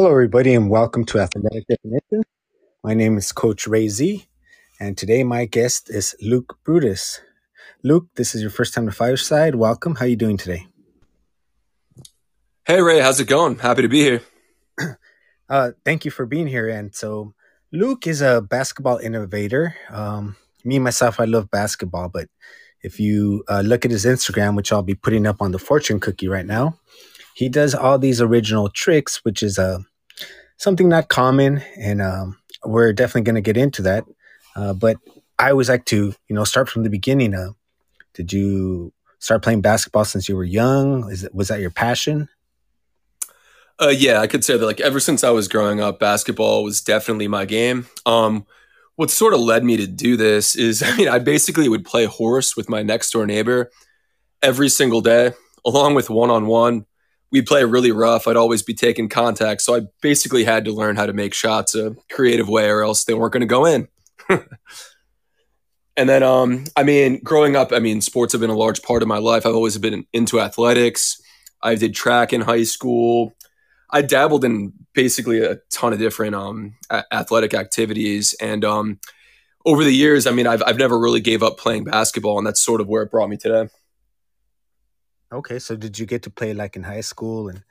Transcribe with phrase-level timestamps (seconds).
[0.00, 2.22] Hello, everybody, and welcome to Athletic Definition.
[2.82, 4.26] My name is Coach Ray Z,
[4.80, 7.20] and today my guest is Luke Brutus.
[7.84, 9.56] Luke, this is your first time to Fireside.
[9.56, 9.96] Welcome.
[9.96, 10.68] How are you doing today?
[12.64, 13.58] Hey, Ray, how's it going?
[13.58, 14.22] Happy to be here.
[15.50, 16.68] Uh, thank you for being here.
[16.68, 17.34] And so,
[17.70, 19.74] Luke is a basketball innovator.
[19.90, 22.26] Um, me myself, I love basketball, but
[22.82, 26.00] if you uh, look at his Instagram, which I'll be putting up on the fortune
[26.00, 26.78] cookie right now,
[27.34, 29.80] he does all these original tricks, which is uh,
[30.60, 34.04] something not common, and um, we're definitely going to get into that.
[34.54, 34.98] Uh, but
[35.38, 37.34] I always like to, you know, start from the beginning.
[37.34, 37.52] Uh,
[38.12, 41.10] did you start playing basketball since you were young?
[41.10, 42.28] Is it, was that your passion?
[43.80, 46.82] Uh, yeah, I could say that like ever since I was growing up, basketball was
[46.82, 47.86] definitely my game.
[48.04, 48.46] Um,
[48.96, 52.04] what sort of led me to do this is, I mean, I basically would play
[52.04, 53.70] horse with my next door neighbor
[54.42, 55.32] every single day,
[55.64, 56.84] along with one on one.
[57.32, 58.26] We'd play really rough.
[58.26, 59.62] I'd always be taking contact.
[59.62, 63.04] So I basically had to learn how to make shots a creative way or else
[63.04, 63.88] they weren't going to go in.
[65.96, 69.02] and then, um, I mean, growing up, I mean, sports have been a large part
[69.02, 69.46] of my life.
[69.46, 71.20] I've always been into athletics.
[71.62, 73.34] I did track in high school.
[73.90, 79.00] I dabbled in basically a ton of different um, a- athletic activities, and um,
[79.66, 82.62] over the years, I mean, I've I've never really gave up playing basketball, and that's
[82.62, 83.68] sort of where it brought me today.
[85.32, 87.62] Okay, so did you get to play like in high school and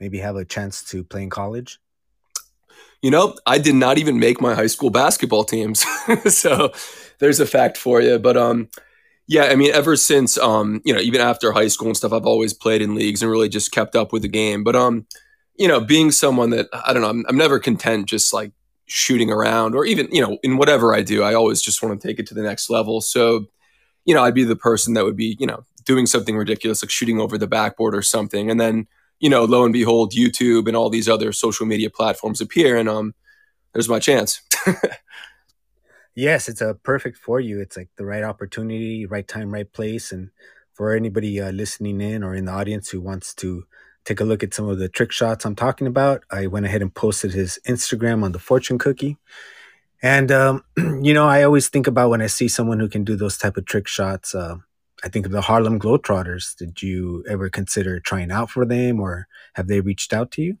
[0.00, 1.80] maybe have a chance to play in college?
[3.02, 5.84] You know, I did not even make my high school basketball teams,
[6.26, 6.72] so
[7.18, 8.18] there's a fact for you.
[8.18, 8.68] But um,
[9.26, 12.26] yeah, I mean, ever since um, you know, even after high school and stuff, I've
[12.26, 14.64] always played in leagues and really just kept up with the game.
[14.64, 15.06] But um
[15.58, 18.52] you know, being someone that I don't know, I'm, I'm never content just like
[18.86, 22.08] shooting around or even, you know, in whatever I do, I always just want to
[22.08, 23.00] take it to the next level.
[23.00, 23.46] So,
[24.04, 26.90] you know, I'd be the person that would be, you know, doing something ridiculous like
[26.90, 28.50] shooting over the backboard or something.
[28.50, 28.86] And then,
[29.20, 32.88] you know, lo and behold, YouTube and all these other social media platforms appear and
[32.88, 33.14] um
[33.72, 34.42] there's my chance.
[36.14, 37.60] yes, it's a perfect for you.
[37.60, 40.12] It's like the right opportunity, right time, right place.
[40.12, 40.30] And
[40.74, 43.64] for anybody uh, listening in or in the audience who wants to
[44.04, 46.82] take a look at some of the trick shots I'm talking about, I went ahead
[46.82, 49.16] and posted his Instagram on the fortune cookie.
[50.02, 53.16] And um, you know, I always think about when I see someone who can do
[53.16, 54.34] those type of trick shots.
[54.34, 54.56] Uh,
[55.04, 56.56] I think of the Harlem Globetrotters.
[56.56, 60.58] Did you ever consider trying out for them, or have they reached out to you?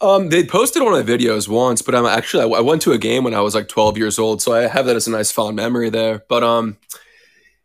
[0.00, 2.98] Um, they posted one of my videos once, but I'm actually I, went to a
[2.98, 5.30] game when I was like 12 years old, so I have that as a nice
[5.30, 6.24] fond memory there.
[6.28, 6.76] But um,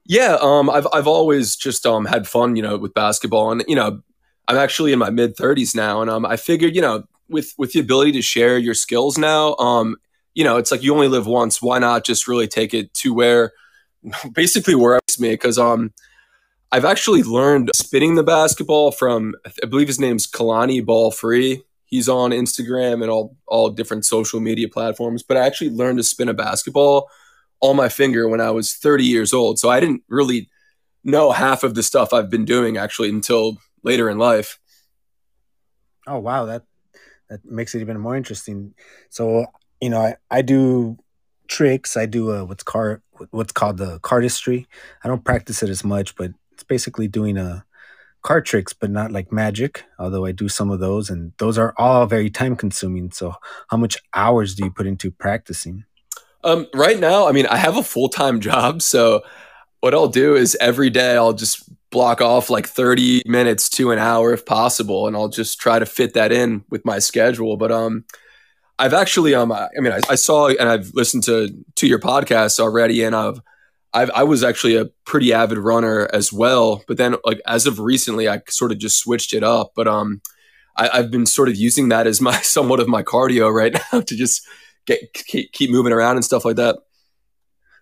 [0.06, 3.76] yeah, um, I've I've always just um had fun, you know, with basketball, and you
[3.76, 4.02] know,
[4.48, 7.74] I'm actually in my mid 30s now, and um, I figured, you know, with with
[7.74, 9.98] the ability to share your skills now, um,
[10.34, 11.62] you know, it's like you only live once.
[11.62, 13.54] Why not just really take it to where,
[14.34, 15.32] basically, where it's me?
[15.32, 15.94] Because um,
[16.72, 21.64] I've actually learned spinning the basketball from I believe his name's Kalani Ball Free.
[21.86, 25.24] He's on Instagram and all all different social media platforms.
[25.24, 27.10] But I actually learned to spin a basketball
[27.62, 29.58] on my finger when I was 30 years old.
[29.60, 30.50] So I didn't really
[31.04, 34.60] know half of the stuff I've been doing actually until later in life.
[36.06, 36.64] Oh wow, that
[37.30, 38.74] that makes it even more interesting.
[39.10, 39.46] So
[39.82, 40.98] you know, I, I do
[41.48, 41.98] tricks.
[41.98, 43.00] I do uh, what's called
[43.32, 44.66] what's called the cardistry.
[45.04, 47.60] I don't practice it as much, but it's basically doing a uh,
[48.22, 49.84] card tricks, but not like magic.
[50.00, 53.12] Although I do some of those, and those are all very time consuming.
[53.12, 53.36] So,
[53.70, 55.86] how much hours do you put into practicing?
[56.44, 59.24] Um, right now, I mean, I have a full time job, so
[59.80, 64.00] what I'll do is every day I'll just block off like 30 minutes to an
[64.00, 67.72] hour if possible and I'll just try to fit that in with my schedule but
[67.72, 68.04] um
[68.80, 72.60] I've actually um I mean I, I saw and I've listened to to your podcast
[72.60, 73.42] already and I've
[73.94, 77.80] I've, I was actually a pretty avid runner as well, but then like as of
[77.80, 79.72] recently, I sort of just switched it up.
[79.76, 80.22] But um,
[80.76, 84.02] I, have been sort of using that as my somewhat of my cardio right now
[84.06, 84.46] to just
[84.86, 86.78] get keep, keep moving around and stuff like that.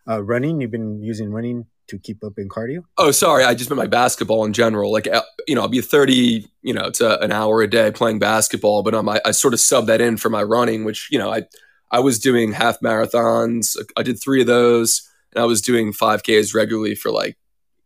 [0.07, 2.83] Uh, running, you've been using running to keep up in cardio?
[2.97, 3.43] Oh, sorry.
[3.43, 4.91] I just meant my basketball in general.
[4.91, 8.19] Like, uh, you know, I'll be 30, you know, to an hour a day playing
[8.19, 11.19] basketball, but um, I, I sort of sub that in for my running, which, you
[11.19, 11.43] know, I,
[11.91, 13.77] I was doing half marathons.
[13.95, 17.37] I did three of those and I was doing 5Ks regularly for like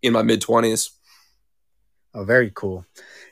[0.01, 0.91] in my mid 20s.
[2.13, 2.85] Oh, very cool.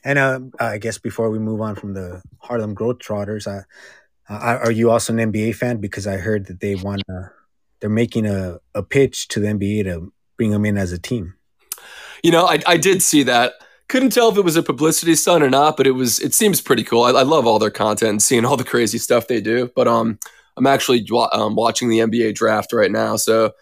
[0.03, 3.63] And uh, I guess before we move on from the Harlem Globetrotters, uh,
[4.29, 5.77] uh, are you also an NBA fan?
[5.77, 7.31] Because I heard that they want to,
[7.79, 11.33] they're making a, a pitch to the NBA to bring them in as a team.
[12.23, 13.53] You know, I, I did see that.
[13.89, 16.19] Couldn't tell if it was a publicity stunt or not, but it was.
[16.19, 17.03] It seems pretty cool.
[17.03, 19.71] I, I love all their content and seeing all the crazy stuff they do.
[19.75, 20.19] But um,
[20.57, 23.53] I'm actually um, watching the NBA draft right now, so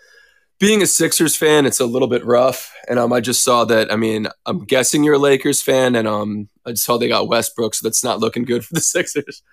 [0.59, 2.73] being a Sixers fan, it's a little bit rough.
[2.87, 3.91] And um, I just saw that.
[3.91, 7.27] I mean, I'm guessing you're a Lakers fan, and um, I just saw they got
[7.27, 9.43] Westbrook, so that's not looking good for the Sixers.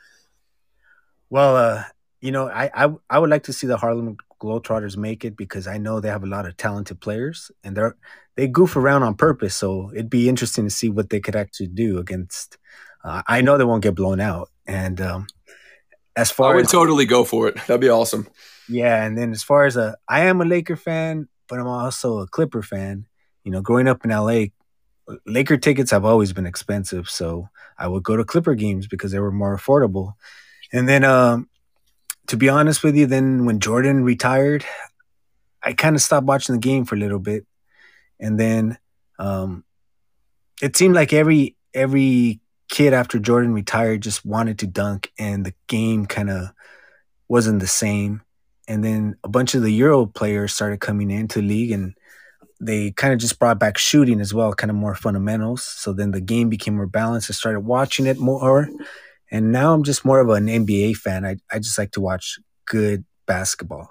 [1.31, 1.85] Well, uh,
[2.21, 5.67] you know, I, I I would like to see the Harlem Globetrotters make it because
[5.67, 7.97] I know they have a lot of talented players and they're
[8.37, 9.55] they goof around on purpose.
[9.55, 12.59] So it'd be interesting to see what they could actually do against.
[13.05, 15.27] Uh, I know they won't get blown out, and um,
[16.17, 17.55] as far I would as totally go for it.
[17.67, 18.29] That'd be awesome.
[18.69, 22.21] yeah, and then as far as a, I am a Laker fan, but I'm also
[22.21, 23.07] a Clipper fan.
[23.45, 24.47] You know, growing up in LA,
[25.27, 29.21] Laker tickets have always been expensive, so I would go to Clipper games because they
[29.21, 30.15] were more affordable.
[30.73, 31.49] And then, um,
[32.29, 34.65] to be honest with you, then when Jordan retired,
[35.63, 37.47] I kind of stopped watching the game for a little bit,
[38.19, 38.79] and then
[39.19, 39.65] um,
[40.61, 45.55] it seemed like every every kid after Jordan retired just wanted to dunk, and the
[45.67, 46.49] game kind of
[47.29, 48.23] wasn't the same.
[48.69, 51.95] And then a bunch of the Euro players started coming into the league, and
[52.61, 55.65] they kind of just brought back shooting as well, kind of more fundamentals.
[55.65, 57.31] So then the game became more balanced.
[57.31, 58.69] I started watching it more,
[59.33, 61.25] and now I'm just more of an NBA fan.
[61.25, 63.91] I I just like to watch good basketball.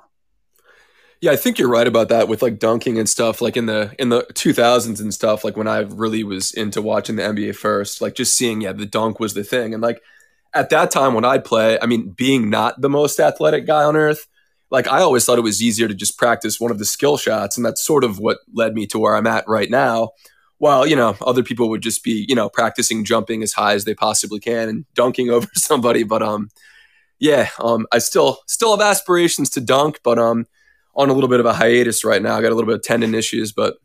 [1.19, 3.41] Yeah, I think you're right about that with like dunking and stuff.
[3.41, 5.43] Like in the in the 2000s and stuff.
[5.43, 8.85] Like when I really was into watching the NBA first, like just seeing yeah, the
[8.85, 9.73] dunk was the thing.
[9.73, 10.01] And like
[10.53, 13.95] at that time when I'd play, I mean, being not the most athletic guy on
[13.95, 14.27] earth,
[14.69, 17.57] like I always thought it was easier to just practice one of the skill shots,
[17.57, 20.11] and that's sort of what led me to where I'm at right now.
[20.61, 23.85] While you know other people would just be you know practicing jumping as high as
[23.85, 26.49] they possibly can and dunking over somebody, but um,
[27.17, 30.45] yeah, um, I still still have aspirations to dunk, but um,
[30.93, 32.37] on a little bit of a hiatus right now.
[32.37, 33.77] I got a little bit of tendon issues, but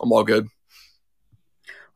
[0.00, 0.48] I'm all good.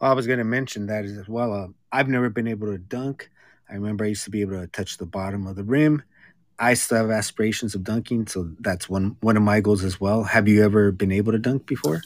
[0.00, 1.52] Well, I was going to mention that as well.
[1.52, 3.30] Uh, I've never been able to dunk.
[3.68, 6.04] I remember I used to be able to touch the bottom of the rim.
[6.60, 10.22] I still have aspirations of dunking, so that's one one of my goals as well.
[10.22, 12.02] Have you ever been able to dunk before?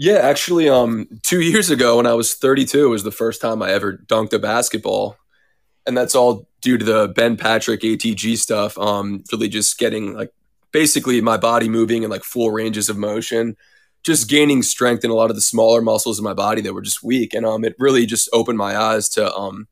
[0.00, 3.70] Yeah, actually, um, two years ago when I was 32 was the first time I
[3.72, 5.18] ever dunked a basketball,
[5.86, 8.78] and that's all due to the Ben Patrick ATG stuff.
[8.78, 10.32] Um, really just getting like
[10.72, 13.58] basically my body moving in like full ranges of motion,
[14.02, 16.80] just gaining strength in a lot of the smaller muscles in my body that were
[16.80, 19.68] just weak, and um, it really just opened my eyes to um,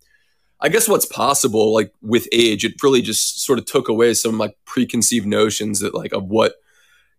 [0.60, 2.66] I guess what's possible like with age.
[2.66, 6.56] It really just sort of took away some like preconceived notions that like of what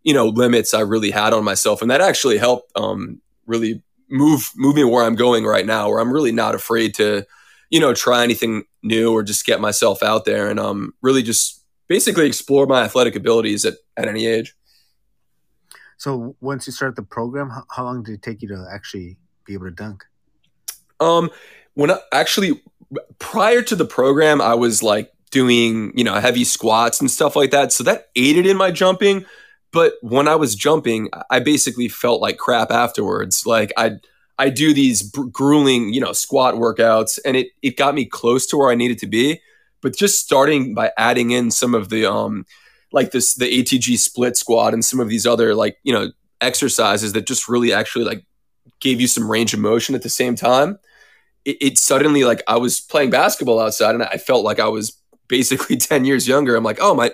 [0.03, 4.49] you know limits I really had on myself, and that actually helped um, really move
[4.55, 7.25] move me where I'm going right now, where I'm really not afraid to
[7.69, 11.63] you know try anything new or just get myself out there and um really just
[11.87, 14.55] basically explore my athletic abilities at, at any age.
[15.97, 19.17] So once you start the program, how, how long did it take you to actually
[19.45, 20.05] be able to dunk?
[21.01, 21.29] Um,
[21.73, 22.61] when I, actually
[23.17, 27.51] prior to the program, I was like doing you know heavy squats and stuff like
[27.51, 29.25] that, so that aided in my jumping.
[29.71, 33.45] But when I was jumping, I basically felt like crap afterwards.
[33.45, 33.97] Like I
[34.37, 38.57] I do these grueling you know squat workouts, and it it got me close to
[38.57, 39.41] where I needed to be.
[39.81, 42.45] But just starting by adding in some of the um
[42.91, 46.11] like this the ATG split squat and some of these other like you know
[46.41, 48.25] exercises that just really actually like
[48.79, 50.79] gave you some range of motion at the same time
[51.45, 54.99] it, it, suddenly like I was playing basketball outside and I felt like I was
[55.27, 56.55] basically 10 years younger.
[56.55, 57.11] I'm like, oh, my,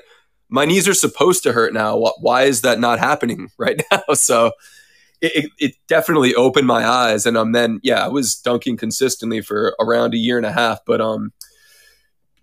[0.49, 1.97] my knees are supposed to hurt now.
[2.19, 4.03] Why is that not happening right now?
[4.15, 4.51] So
[5.21, 7.25] it, it definitely opened my eyes.
[7.25, 10.79] And um, then, yeah, I was dunking consistently for around a year and a half,
[10.85, 11.31] but um,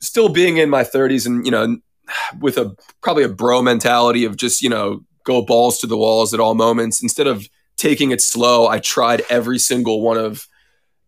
[0.00, 1.76] still being in my 30s and, you know,
[2.40, 6.34] with a probably a bro mentality of just, you know, go balls to the walls
[6.34, 7.02] at all moments.
[7.02, 10.46] Instead of taking it slow, I tried every single one of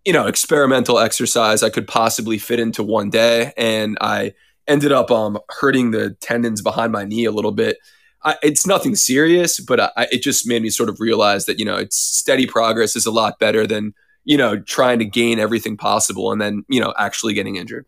[0.04, 4.34] you know experimental exercise I could possibly fit into one day, and I
[4.66, 7.78] ended up um, hurting the tendons behind my knee a little bit.
[8.23, 11.64] I, it's nothing serious, but I, it just made me sort of realize that you
[11.64, 13.94] know it's steady progress is a lot better than
[14.25, 17.87] you know trying to gain everything possible and then you know actually getting injured.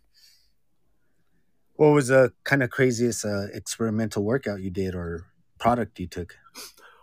[1.75, 5.27] What was the kind of craziest uh, experimental workout you did or
[5.59, 6.37] product you took?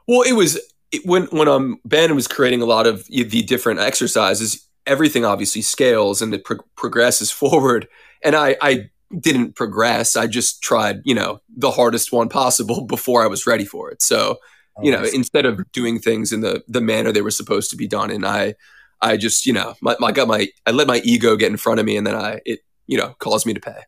[0.08, 0.60] Well, it was
[0.92, 5.62] it, when when um Ben was creating a lot of the different exercises everything obviously
[5.62, 7.88] scales and it pro- progresses forward.
[8.24, 8.90] And I, I
[9.20, 10.16] didn't progress.
[10.16, 14.02] I just tried, you know, the hardest one possible before I was ready for it.
[14.02, 14.38] So,
[14.82, 17.88] you know, instead of doing things in the the manner they were supposed to be
[17.88, 18.56] done, and I,
[19.02, 21.80] I just, you know, my, my got my, I let my ego get in front
[21.80, 23.82] of me, and then I, it, you know, caused me to pay.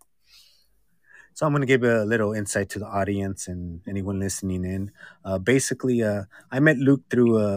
[1.34, 4.91] So I'm going to give a little insight to the audience and anyone listening in.
[5.25, 7.55] Uh, basically, uh, I met Luke through a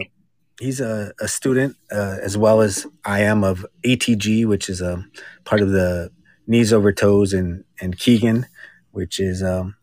[0.59, 4.95] he's a, a student uh, as well as I am of ATG, which is a
[4.95, 5.11] um,
[5.45, 6.11] part of the
[6.49, 8.45] knees over toes and and Keegan,
[8.91, 9.75] which is um,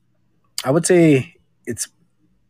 [0.65, 1.89] I would say it's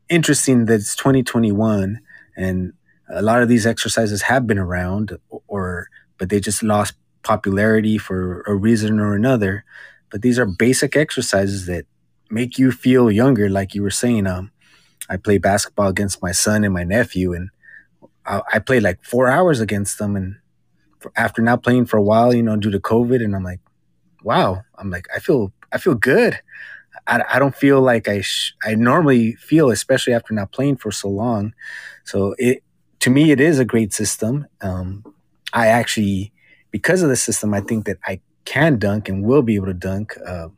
[0.09, 2.01] interesting that it's 2021
[2.37, 2.73] and
[3.09, 8.43] a lot of these exercises have been around or but they just lost popularity for
[8.47, 9.65] a reason or another
[10.11, 11.87] but these are basic exercises that
[12.31, 14.27] make you feel younger, like you were saying.
[14.27, 14.53] Um,
[15.09, 17.51] I play basketball against my son and my nephew, and
[18.25, 20.17] I, I played like four hours against them.
[20.17, 20.37] And
[20.99, 23.61] for, after not playing for a while, you know, due to COVID, and I'm like,
[24.27, 26.39] wow, I'm like, I feel, I feel good.
[27.07, 30.91] I, I don't feel like I sh- I normally feel, especially after not playing for
[30.91, 31.55] so long.
[32.05, 32.65] So it
[33.01, 34.47] to me, it is a great system.
[34.61, 35.05] Um,
[35.53, 36.33] I actually,
[36.73, 39.75] because of the system, I think that I can dunk and will be able to
[39.75, 40.49] dunk uh,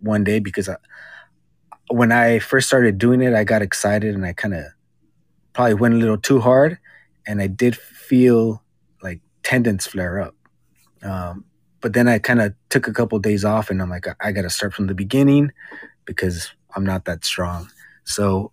[0.00, 0.76] one day because I,
[1.88, 4.64] when I first started doing it, I got excited and I kind of
[5.52, 6.78] probably went a little too hard,
[7.26, 8.62] and I did feel
[9.02, 10.34] like tendons flare up.
[11.02, 11.44] Um,
[11.82, 14.32] but then I kind of took a couple of days off, and I'm like, I,
[14.32, 15.52] got to start from the beginning
[16.04, 17.68] because I'm not that strong.
[18.04, 18.52] So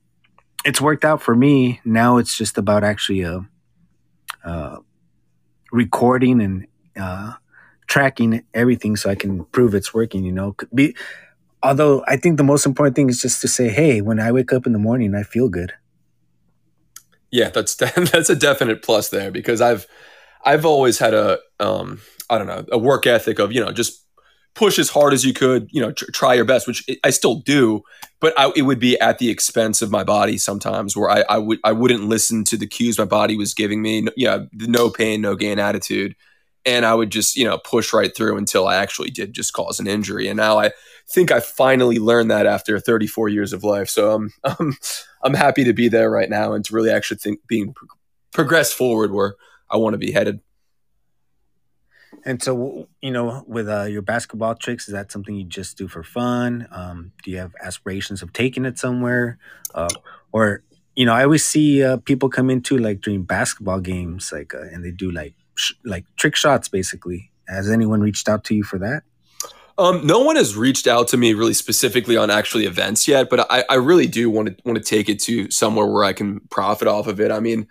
[0.66, 1.80] it's worked out for me.
[1.86, 3.42] Now it's just about actually uh,
[4.44, 4.78] uh,
[5.72, 6.68] recording and
[7.00, 7.34] uh,
[7.88, 10.26] tracking everything so I can prove it's working.
[10.26, 10.96] You know, be
[11.64, 14.52] although I think the most important thing is just to say, hey, when I wake
[14.52, 15.74] up in the morning, I feel good.
[17.32, 19.88] Yeah, that's that's a definite plus there because I've
[20.44, 24.06] I've always had a um I don't know a work ethic of you know just
[24.56, 27.36] push as hard as you could you know tr- try your best which I still
[27.36, 27.84] do
[28.20, 31.38] but I, it would be at the expense of my body sometimes where I, I
[31.38, 35.22] would I wouldn't listen to the cues my body was giving me yeah no pain
[35.22, 36.16] no gain attitude.
[36.66, 39.80] And I would just you know push right through until I actually did just cause
[39.80, 40.28] an injury.
[40.28, 40.72] And now I
[41.10, 43.90] think I finally learned that after 34 years of life.
[43.90, 44.78] So um, I'm
[45.24, 47.74] I'm happy to be there right now and to really actually think being
[48.34, 49.36] progress forward where
[49.70, 50.40] I want to be headed.
[52.26, 55.88] And so, you know, with uh, your basketball tricks, is that something you just do
[55.88, 56.68] for fun?
[56.72, 59.38] Um, do you have aspirations of taking it somewhere?
[59.74, 59.90] Uh,
[60.32, 60.64] or,
[60.96, 64.62] you know, I always see uh, people come into like during basketball games, like, uh,
[64.62, 67.32] and they do like sh- like trick shots, basically.
[67.48, 69.04] Has anyone reached out to you for that?
[69.78, 73.50] Um, no one has reached out to me really specifically on actually events yet, but
[73.50, 76.42] I, I really do want to want to take it to somewhere where I can
[76.50, 77.32] profit off of it.
[77.32, 77.66] I mean,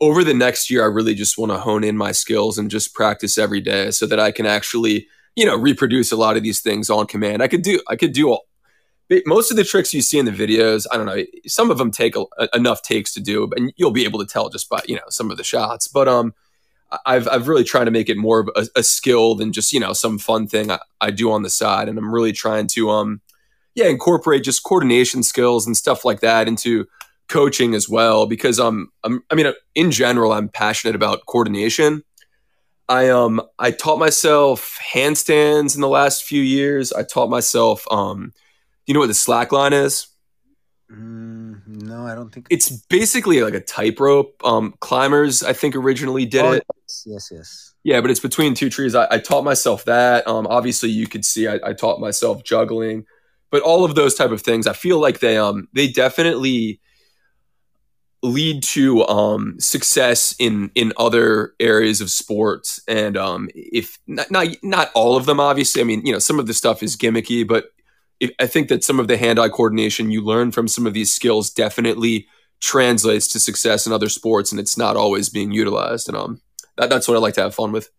[0.00, 2.94] over the next year, I really just want to hone in my skills and just
[2.94, 6.60] practice every day so that I can actually, you know, reproduce a lot of these
[6.60, 7.42] things on command.
[7.42, 8.46] I could do, I could do all,
[9.26, 10.86] most of the tricks you see in the videos.
[10.92, 14.04] I don't know, some of them take a, enough takes to do, and you'll be
[14.04, 15.88] able to tell just by you know some of the shots.
[15.88, 16.34] But um,
[17.06, 19.80] I've I've really tried to make it more of a, a skill than just you
[19.80, 22.90] know some fun thing I, I do on the side, and I'm really trying to
[22.90, 23.20] um,
[23.74, 26.86] yeah, incorporate just coordination skills and stuff like that into
[27.28, 32.02] coaching as well because um I'm, I mean in general I'm passionate about coordination.
[32.88, 36.92] I um I taught myself handstands in the last few years.
[36.92, 38.32] I taught myself um
[38.86, 40.08] you know what the slack line is?
[40.90, 44.42] Mm, no, I don't think it's basically like a tightrope.
[44.42, 46.66] Um, climbers, I think, originally did oh, it.
[47.04, 47.74] Yes, yes.
[47.84, 48.94] Yeah, but it's between two trees.
[48.94, 50.26] I, I taught myself that.
[50.26, 53.04] Um, obviously, you could see I, I, taught myself juggling,
[53.50, 56.80] but all of those type of things, I feel like they um they definitely
[58.22, 62.80] lead to um, success in in other areas of sports.
[62.88, 65.80] And um, if not, not not all of them obviously.
[65.80, 67.72] I mean you know some of the stuff is gimmicky but
[68.20, 71.12] if, i think that some of the hand-eye coordination you learn from some of these
[71.12, 72.26] skills definitely
[72.60, 76.08] translates to success in other sports and it's not always being utilized.
[76.08, 76.40] And um
[76.76, 77.90] that, that's what i like to have fun with.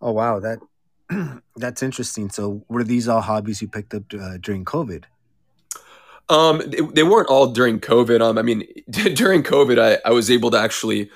[0.00, 0.40] Oh wow.
[0.40, 0.58] That
[1.56, 2.30] that's interesting.
[2.30, 5.04] So were these all hobbies you picked up uh, during covid
[6.32, 8.22] um, they, they, weren't all during COVID.
[8.22, 11.10] Um, I mean, during COVID, I, I was able to actually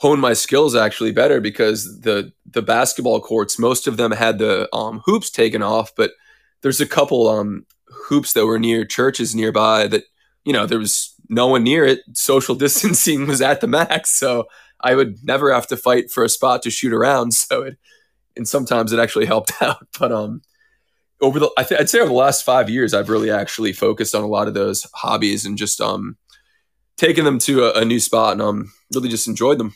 [0.00, 4.68] hone my skills actually better because the the basketball courts, most of them had the
[4.74, 6.12] um, hoops taken off, but
[6.60, 7.64] there's a couple um,
[8.08, 10.04] hoops that were near churches nearby that
[10.44, 12.00] you know there was no one near it.
[12.14, 14.44] Social distancing was at the max, so
[14.80, 17.32] I would never have to fight for a spot to shoot around.
[17.48, 17.78] So it,
[18.36, 19.88] and sometimes it actually helped out.
[19.98, 20.42] But um,
[21.20, 24.14] over the I th- I'd say over the last five years, I've really actually focused
[24.14, 26.16] on a lot of those hobbies and just um
[26.96, 29.74] taken them to a, a new spot and um really just enjoyed them.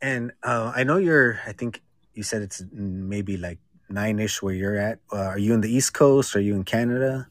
[0.00, 1.40] And uh, I know you're.
[1.46, 1.82] I think
[2.14, 5.00] you said it's maybe like nine ish where you're at.
[5.12, 6.36] Uh, are you in the East Coast?
[6.36, 7.28] Are you in Canada?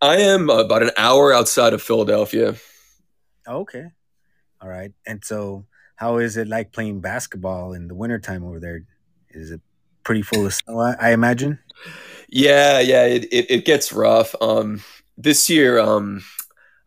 [0.00, 2.56] I am about an hour outside of Philadelphia.
[3.46, 3.86] okay.
[4.60, 4.92] All right.
[5.06, 5.66] And so,
[5.96, 8.82] how is it like playing basketball in the wintertime over there?
[9.30, 9.60] Is it
[10.04, 11.58] pretty full of snow, I, I imagine.
[12.28, 14.34] Yeah, yeah, it, it, it, gets rough.
[14.40, 14.82] Um,
[15.18, 16.24] this year, um,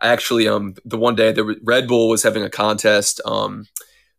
[0.02, 3.68] actually, um, the one day the Red Bull was having a contest, um,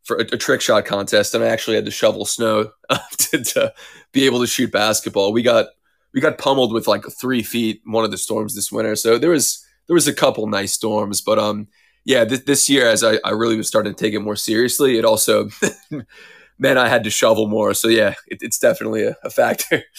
[0.07, 2.71] for a, a trick shot contest, and I actually had to shovel snow
[3.19, 3.75] to, to
[4.13, 5.33] be able to shoot basketball.
[5.33, 5.67] We got
[6.15, 9.31] we got pummeled with like three feet one of the storms this winter, so there
[9.31, 11.67] was there was a couple nice storms, but um,
[12.05, 14.97] yeah, th- this year as I, I really was starting to take it more seriously,
[14.97, 15.49] it also
[16.59, 17.75] man, I had to shovel more.
[17.75, 19.85] So yeah, it, it's definitely a, a factor.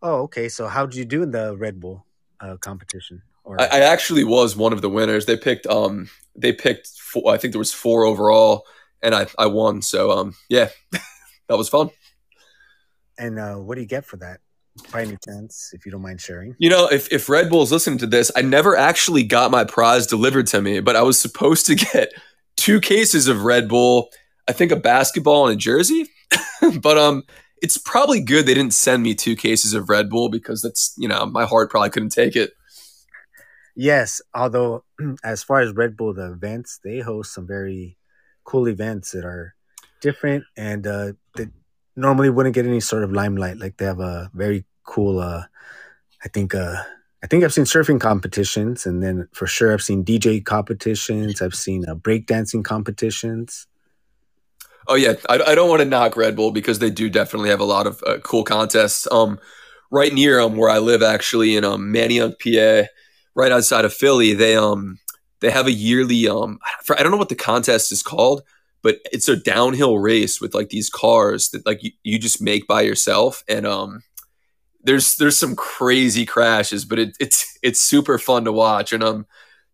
[0.00, 0.48] Oh, okay.
[0.48, 2.06] So how did you do in the Red Bull
[2.40, 3.20] uh, competition?
[3.42, 5.26] Or I, I, actually was one of the winners.
[5.26, 8.64] They picked um they picked four, I think there was four overall,
[9.02, 9.82] and I I won.
[9.82, 10.68] So um yeah,
[11.48, 11.90] that was fun.
[13.18, 14.40] And uh, what do you get for that?
[14.92, 16.54] By any chance, if you don't mind sharing.
[16.58, 19.64] You know, if, if Red Bull is listening to this, I never actually got my
[19.64, 22.12] prize delivered to me, but I was supposed to get
[22.56, 24.10] two cases of Red Bull,
[24.48, 26.08] I think a basketball and a jersey.
[26.80, 27.24] but um
[27.60, 31.08] it's probably good they didn't send me two cases of Red Bull because that's, you
[31.08, 32.52] know, my heart probably couldn't take it.
[33.74, 34.84] Yes, although
[35.24, 37.96] as far as Red Bull the events, they host some very
[38.44, 39.54] cool events that are
[40.00, 41.50] different and uh that
[41.96, 43.58] normally wouldn't get any sort of limelight.
[43.58, 45.44] Like they have a very cool uh
[46.24, 46.76] I think uh
[47.22, 51.54] I think I've seen surfing competitions and then for sure I've seen DJ competitions, I've
[51.54, 53.66] seen uh, breakdancing competitions.
[54.88, 57.60] Oh yeah, I, I don't want to knock Red Bull because they do definitely have
[57.60, 59.06] a lot of uh, cool contests.
[59.10, 59.38] Um,
[59.90, 62.88] right near um where I live, actually in um Manayunk, PA,
[63.34, 64.98] right outside of Philly, they um
[65.40, 66.58] they have a yearly um
[66.90, 68.42] I don't know what the contest is called,
[68.82, 72.66] but it's a downhill race with like these cars that like you, you just make
[72.66, 74.02] by yourself, and um
[74.82, 79.26] there's there's some crazy crashes, but it, it's it's super fun to watch, and um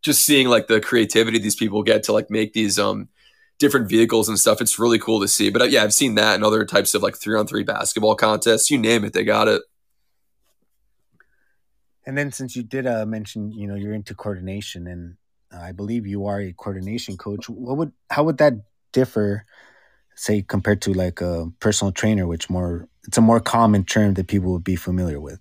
[0.03, 3.09] just seeing like the creativity these people get to like make these um
[3.59, 4.61] different vehicles and stuff.
[4.61, 5.51] It's really cool to see.
[5.51, 8.15] But uh, yeah, I've seen that and other types of like three on three basketball
[8.15, 8.71] contests.
[8.71, 9.63] You name it, they got it.
[12.07, 15.17] And then since you did uh, mention, you know, you're into coordination, and
[15.53, 17.49] uh, I believe you are a coordination coach.
[17.49, 18.55] What would how would that
[18.93, 19.45] differ,
[20.15, 24.29] say, compared to like a personal trainer, which more it's a more common term that
[24.29, 25.41] people would be familiar with?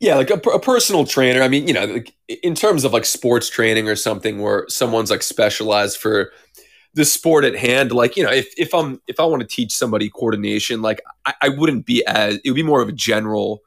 [0.00, 1.42] Yeah, like a, a, personal trainer.
[1.42, 5.10] I mean, you know, like in terms of like sports training or something where someone's
[5.10, 6.30] like specialized for
[6.94, 7.92] the sport at hand.
[7.92, 11.34] Like you know if, if i'm if i want to teach somebody coordination like I,
[11.42, 13.62] I, wouldn't be as it would be more of a general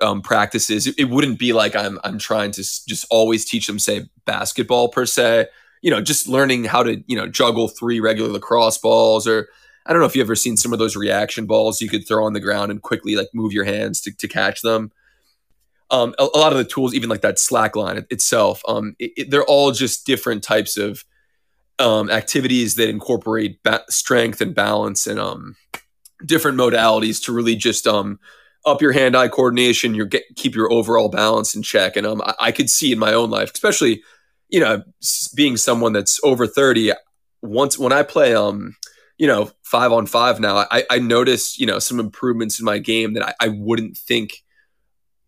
[0.00, 0.86] um, practices.
[0.86, 4.88] It, it, wouldn't be like i'm i'm trying to just always teach them say basketball
[4.88, 5.46] per se.
[5.82, 9.48] You know just learning how to you know juggle three regular lacrosse balls or
[9.86, 12.24] i don't know if you've ever seen some of those reaction balls you could throw
[12.24, 14.90] on the ground and quickly like move your hands to, to catch them.
[15.90, 19.30] Um, a, a lot of the tools even like that slack line itself um, it,
[19.30, 21.02] they're all just different types of
[21.78, 25.56] um, activities that incorporate ba- strength and balance and um,
[26.24, 28.18] different modalities to really just um,
[28.66, 31.96] up your hand-eye coordination, your get, keep your overall balance in check.
[31.96, 34.02] And um, I, I, could see in my own life, especially
[34.48, 34.82] you know,
[35.34, 36.92] being someone that's over thirty.
[37.42, 38.76] Once when I play, um,
[39.18, 42.78] you know, five on five now, I, I noticed you know some improvements in my
[42.78, 44.42] game that I, I wouldn't think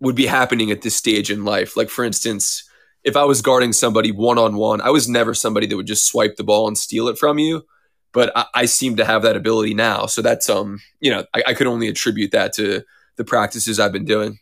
[0.00, 1.76] would be happening at this stage in life.
[1.76, 2.64] Like for instance
[3.02, 6.06] if I was guarding somebody one on one, I was never somebody that would just
[6.06, 7.64] swipe the ball and steal it from you.
[8.12, 10.06] But I, I seem to have that ability now.
[10.06, 12.82] So that's um, you know, I, I could only attribute that to
[13.16, 14.38] the practices I've been doing.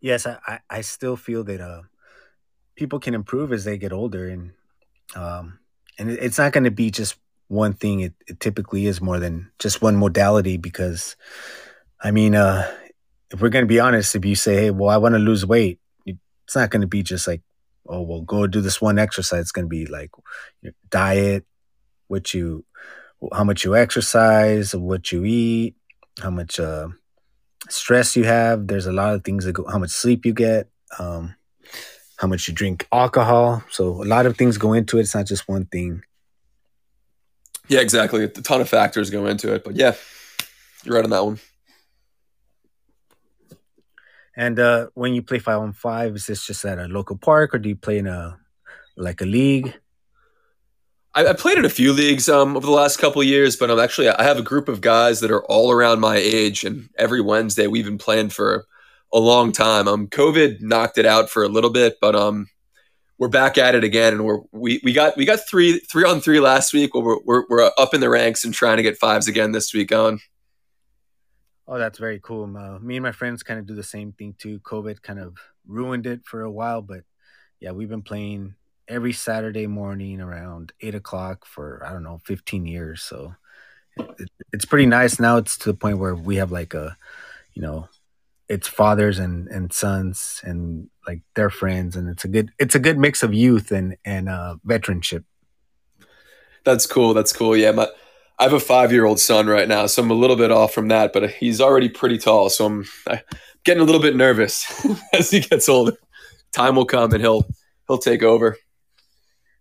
[0.00, 1.82] Yes, I, I still feel that uh,
[2.74, 4.52] people can improve as they get older, and
[5.14, 5.58] um,
[5.98, 7.16] and it's not going to be just
[7.48, 8.00] one thing.
[8.00, 11.16] It, it typically is more than just one modality because,
[12.00, 12.70] I mean, uh,
[13.32, 15.46] if we're going to be honest, if you say, hey, well, I want to lose
[15.46, 17.42] weight, it's not going to be just like,
[17.86, 19.42] oh, well, go do this one exercise.
[19.42, 20.10] It's going to be like
[20.62, 21.44] your diet,
[22.08, 22.64] what you,
[23.32, 25.76] how much you exercise, what you eat,
[26.20, 26.88] how much uh,
[27.68, 28.66] stress you have.
[28.66, 31.36] There's a lot of things that go, how much sleep you get, um,
[32.16, 33.62] how much you drink alcohol.
[33.70, 35.02] So a lot of things go into it.
[35.02, 36.02] It's not just one thing.
[37.68, 38.24] Yeah, exactly.
[38.24, 39.62] A ton of factors go into it.
[39.62, 39.94] But yeah,
[40.82, 41.38] you're right on that one.
[44.40, 47.54] And uh, when you play five on five, is this just at a local park,
[47.54, 48.38] or do you play in a
[48.96, 49.74] like a league?
[51.14, 53.78] I, I played in a few leagues um, over the last couple years, but I'm
[53.78, 57.20] actually I have a group of guys that are all around my age, and every
[57.20, 58.64] Wednesday we've been playing for
[59.12, 59.86] a long time.
[59.86, 62.48] Um, COVID knocked it out for a little bit, but um,
[63.18, 66.22] we're back at it again, and we're we, we got we got three three on
[66.22, 66.94] three last week.
[66.94, 69.92] We're, we're we're up in the ranks and trying to get fives again this week
[69.92, 70.18] on.
[71.72, 72.56] Oh, that's very cool.
[72.56, 74.58] Uh, me and my friends kind of do the same thing too.
[74.58, 75.36] COVID kind of
[75.68, 77.04] ruined it for a while, but
[77.60, 78.56] yeah, we've been playing
[78.88, 83.02] every Saturday morning around eight o'clock for I don't know, fifteen years.
[83.02, 83.36] So
[83.96, 85.20] it, it's pretty nice.
[85.20, 86.96] Now it's to the point where we have like a,
[87.54, 87.88] you know,
[88.48, 92.80] it's fathers and and sons and like their friends, and it's a good it's a
[92.80, 95.22] good mix of youth and and uh, veteranship.
[96.64, 97.14] That's cool.
[97.14, 97.56] That's cool.
[97.56, 97.86] Yeah, my
[98.40, 100.72] I have a five year old son right now, so I'm a little bit off
[100.72, 102.48] from that, but he's already pretty tall.
[102.48, 102.86] So I'm
[103.64, 104.66] getting a little bit nervous
[105.12, 105.92] as he gets older.
[106.50, 107.46] Time will come and he'll
[107.86, 108.56] he'll take over.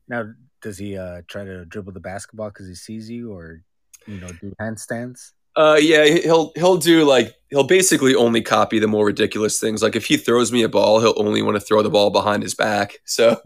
[0.07, 0.29] Now,
[0.61, 3.61] does he uh, try to dribble the basketball because he sees you, or
[4.07, 5.33] you know, do handstands?
[5.57, 9.83] Uh, yeah, he'll he'll do like he'll basically only copy the more ridiculous things.
[9.83, 12.43] Like if he throws me a ball, he'll only want to throw the ball behind
[12.43, 12.93] his back.
[13.05, 13.41] So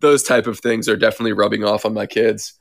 [0.00, 2.52] those type of things are definitely rubbing off on my kids.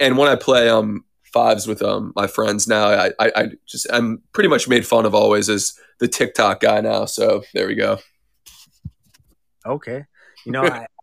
[0.00, 3.86] And when I play um fives with um my friends now, I, I, I just
[3.92, 7.04] I'm pretty much made fun of always as the TikTok guy now.
[7.06, 7.98] So there we go.
[9.66, 10.04] Okay,
[10.44, 10.86] you know I.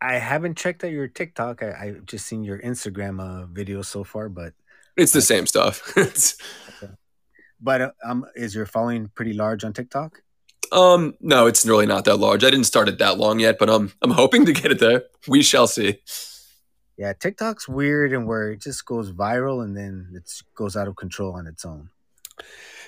[0.00, 1.62] I haven't checked out your TikTok.
[1.62, 4.52] I, I just seen your Instagram uh, videos so far, but
[4.98, 5.96] it's the same stuff.
[7.64, 10.22] But uh, um, is your following pretty large on TikTok?
[10.70, 12.44] Um, no, it's really not that large.
[12.44, 15.04] I didn't start it that long yet, but um, I'm hoping to get it there.
[15.26, 16.00] We shall see.
[16.96, 20.96] Yeah, TikTok's weird and where it just goes viral and then it goes out of
[20.96, 21.90] control on its own.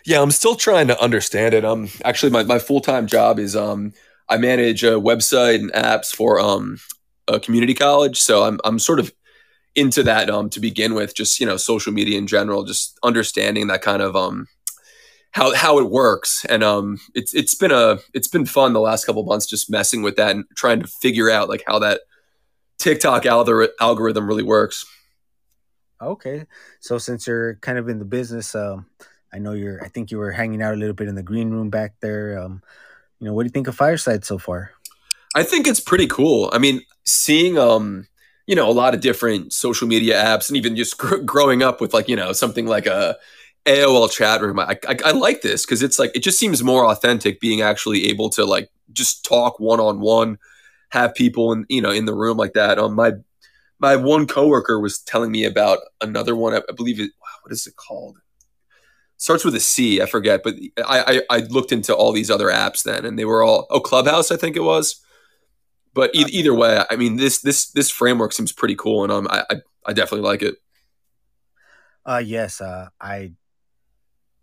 [0.05, 1.65] Yeah, I'm still trying to understand it.
[1.65, 3.93] Um, actually, my, my full time job is um,
[4.29, 6.79] I manage a website and apps for um
[7.29, 9.13] a community college, so I'm I'm sort of
[9.75, 11.15] into that um to begin with.
[11.15, 14.47] Just you know, social media in general, just understanding that kind of um
[15.33, 19.05] how how it works and um it's it's been a it's been fun the last
[19.05, 22.01] couple months just messing with that and trying to figure out like how that
[22.79, 24.85] TikTok algor- algorithm really works.
[26.01, 26.45] Okay.
[26.81, 28.87] So since you're kind of in the business um
[29.33, 31.51] I know you're I think you were hanging out a little bit in the green
[31.51, 32.63] room back there um
[33.19, 34.73] you know what do you think of Fireside so far?
[35.35, 36.51] I think it's pretty cool.
[36.53, 38.07] I mean, seeing um
[38.47, 41.81] you know a lot of different social media apps and even just gr- growing up
[41.81, 43.17] with like you know something like a
[43.67, 44.61] AOL chat room.
[44.61, 48.07] I, I, I like this because it's like it just seems more authentic being actually
[48.09, 50.39] able to like just talk one on one,
[50.91, 52.79] have people in you know in the room like that.
[52.79, 53.13] Um, my
[53.79, 56.55] my one coworker was telling me about another one.
[56.55, 57.11] I, I believe it.
[57.43, 58.19] What is it called?
[59.19, 60.03] Starts with a C.
[60.03, 63.25] I forget, but I, I I looked into all these other apps then, and they
[63.25, 64.31] were all oh Clubhouse.
[64.31, 65.01] I think it was.
[65.95, 69.27] But e- either way, I mean this this this framework seems pretty cool, and um
[69.31, 70.57] I I, I definitely like it.
[72.05, 73.33] Uh yes, uh I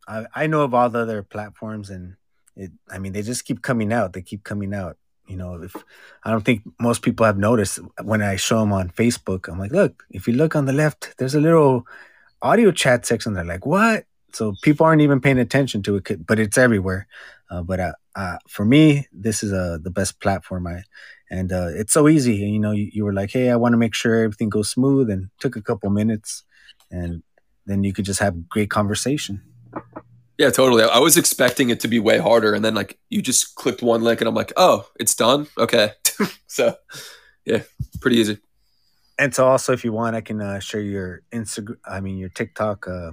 [0.08, 2.16] I, I know of all the other platforms and
[2.56, 4.14] it I mean they just keep coming out.
[4.14, 4.98] They keep coming out.
[5.28, 5.76] You know, if
[6.24, 9.72] I don't think most people have noticed when I show them on Facebook, I'm like,
[9.72, 11.88] look, if you look on the left, there's a little
[12.42, 13.34] audio chat section.
[13.34, 14.06] They're like, what?
[14.34, 17.08] So people aren't even paying attention to it, but it's everywhere.
[17.50, 20.68] Uh, but uh, uh, for me, this is uh, the best platform.
[20.68, 20.84] I
[21.30, 22.36] and uh, it's so easy.
[22.36, 25.10] You know, you, you were like, hey, I want to make sure everything goes smooth,
[25.10, 26.44] and took a couple minutes,
[26.92, 27.24] and
[27.66, 29.42] then you could just have great conversation.
[30.38, 30.84] Yeah, totally.
[30.84, 34.02] I was expecting it to be way harder, and then like you just clicked one
[34.02, 35.48] link, and I'm like, oh, it's done.
[35.58, 35.92] Okay,
[36.48, 36.76] so
[37.46, 37.62] yeah,
[38.02, 38.40] pretty easy.
[39.20, 41.78] And so, also, if you want, I can uh, share your Instagram.
[41.86, 43.12] I mean, your TikTok uh,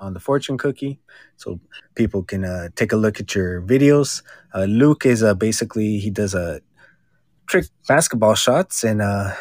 [0.00, 0.98] on the Fortune Cookie,
[1.36, 1.60] so
[1.94, 4.22] people can uh, take a look at your videos.
[4.54, 6.62] Uh, Luke is uh, basically he does a
[7.46, 9.34] trick basketball shots and uh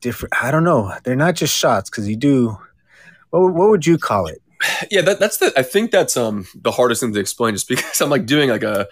[0.00, 0.34] different.
[0.40, 0.94] I don't know.
[1.02, 2.58] They're not just shots because you do.
[3.30, 4.40] What what would you call it?
[4.90, 5.52] Yeah, that, that's the.
[5.56, 8.62] I think that's um the hardest thing to explain, just because I'm like doing like
[8.62, 8.88] a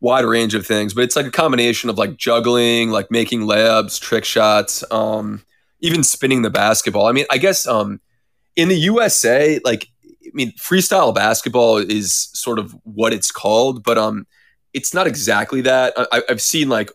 [0.00, 4.00] wide range of things, but it's like a combination of like juggling, like making layups,
[4.00, 5.42] trick shots, um,
[5.80, 7.06] even spinning the basketball.
[7.06, 8.00] I mean, I guess um
[8.56, 9.88] in the USA, like
[10.26, 14.26] I mean, freestyle basketball is sort of what it's called, but um,
[14.74, 15.94] it's not exactly that.
[15.96, 16.90] I, I've seen like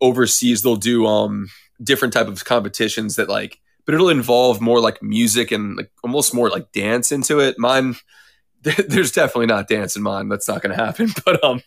[0.00, 1.48] overseas they'll do um
[1.82, 3.58] different type of competitions that like
[3.90, 7.58] but it'll involve more like music and like almost more like dance into it.
[7.58, 7.96] Mine,
[8.62, 10.28] there's definitely not dance in mine.
[10.28, 11.08] That's not going to happen.
[11.24, 11.60] But um,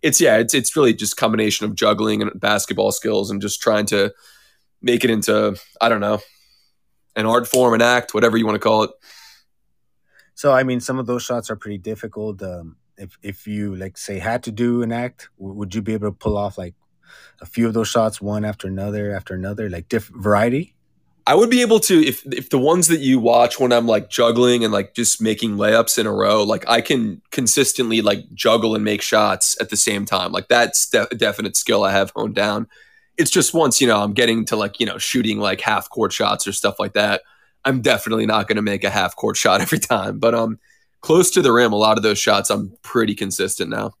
[0.00, 3.84] it's yeah, it's it's really just combination of juggling and basketball skills and just trying
[3.86, 4.14] to
[4.80, 6.20] make it into I don't know
[7.16, 8.90] an art form, an act, whatever you want to call it.
[10.34, 12.42] So I mean, some of those shots are pretty difficult.
[12.42, 16.08] Um, if if you like say had to do an act, would you be able
[16.08, 16.76] to pull off like
[17.42, 20.76] a few of those shots one after another after another, like different variety?
[21.28, 24.08] I would be able to if if the ones that you watch when I'm like
[24.08, 28.74] juggling and like just making layups in a row, like I can consistently like juggle
[28.74, 30.32] and make shots at the same time.
[30.32, 32.66] Like that's de- a definite skill I have honed down.
[33.18, 36.14] It's just once you know I'm getting to like you know shooting like half court
[36.14, 37.20] shots or stuff like that.
[37.62, 40.58] I'm definitely not going to make a half court shot every time, but um,
[41.02, 43.92] close to the rim, a lot of those shots I'm pretty consistent now.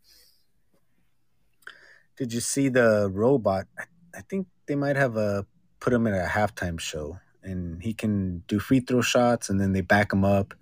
[2.16, 3.66] Did you see the robot?
[4.14, 5.44] I think they might have a
[5.80, 9.72] put him in a halftime show, and he can do free throw shots, and then
[9.72, 10.54] they back him up,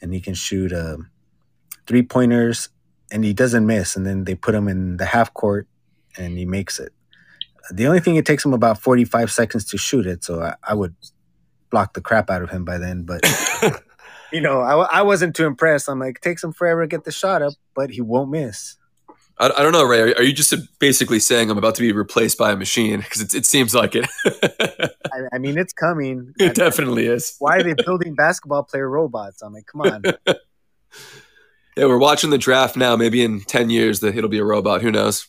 [0.00, 0.96] and he can shoot uh,
[1.86, 2.68] three pointers,
[3.10, 5.66] and he doesn't miss, and then they put him in the half court,
[6.16, 6.92] and he makes it.
[7.70, 10.54] The only thing it takes him about forty five seconds to shoot it, so I,
[10.62, 10.94] I would
[11.70, 13.20] block the crap out of him by then, but.
[14.32, 15.88] you know, I, I wasn't too impressed.
[15.88, 18.76] I'm like, takes him forever to get the shot up, but he won't miss.
[19.40, 20.00] I, I don't know, Ray.
[20.00, 23.00] Are, are, you just basically saying I'm about to be replaced by a machine?
[23.00, 24.06] Because it, it seems like it.
[25.12, 26.34] I, I, mean, it's coming.
[26.38, 27.36] It I, definitely is.
[27.38, 29.40] why are they building basketball player robots?
[29.40, 30.02] I'm like, come on.
[30.26, 32.96] yeah, we're watching the draft now.
[32.96, 34.82] Maybe in ten years, that it'll be a robot.
[34.82, 35.26] Who knows?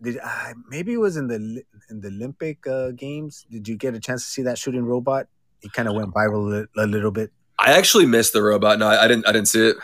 [0.00, 3.44] Did uh, maybe it was in the in the Olympic uh, games?
[3.50, 5.26] Did you get a chance to see that shooting robot?
[5.62, 7.32] It kind of went viral a, a, little bit.
[7.58, 8.78] I actually missed the robot.
[8.78, 9.26] No, I, I didn't.
[9.26, 9.76] I didn't see it.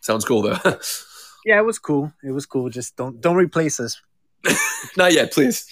[0.00, 0.58] Sounds cool though.
[1.44, 2.12] yeah, it was cool.
[2.22, 2.70] It was cool.
[2.70, 4.00] Just don't don't replace us.
[4.96, 5.66] Not yet, please.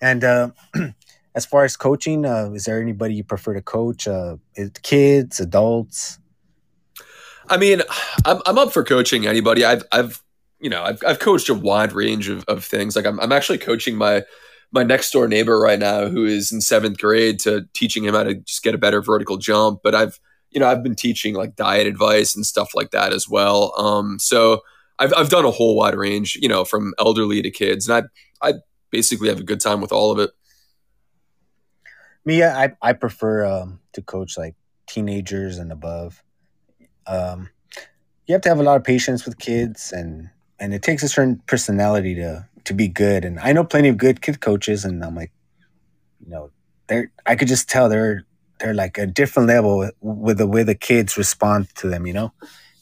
[0.00, 0.50] And uh,
[1.34, 4.06] as far as coaching, uh, is there anybody you prefer to coach?
[4.06, 4.36] Uh,
[4.82, 6.18] kids, adults?
[7.48, 7.82] I mean,
[8.24, 9.64] I'm I'm up for coaching anybody.
[9.64, 10.22] I've I've
[10.58, 12.96] you know I've I've coached a wide range of, of things.
[12.96, 14.24] Like I'm I'm actually coaching my
[14.72, 18.24] my next door neighbor right now who is in seventh grade to teaching him how
[18.24, 19.80] to just get a better vertical jump.
[19.82, 20.18] But I've
[20.50, 23.74] you know I've been teaching like diet advice and stuff like that as well.
[23.78, 24.62] Um, so
[24.98, 28.08] I've I've done a whole wide range, you know, from elderly to kids, and
[28.42, 28.54] I I
[28.90, 30.30] basically have a good time with all of it.
[32.24, 34.54] Me, I I prefer um, to coach like
[34.86, 36.22] teenagers and above.
[37.06, 37.50] Um,
[38.26, 41.08] you have to have a lot of patience with kids, and and it takes a
[41.08, 43.24] certain personality to to be good.
[43.24, 45.32] And I know plenty of good kid coaches, and I'm like,
[46.20, 46.50] you know,
[46.88, 48.24] they're I could just tell they're
[48.58, 52.32] they're like a different level with, the way the kids respond to them, you know,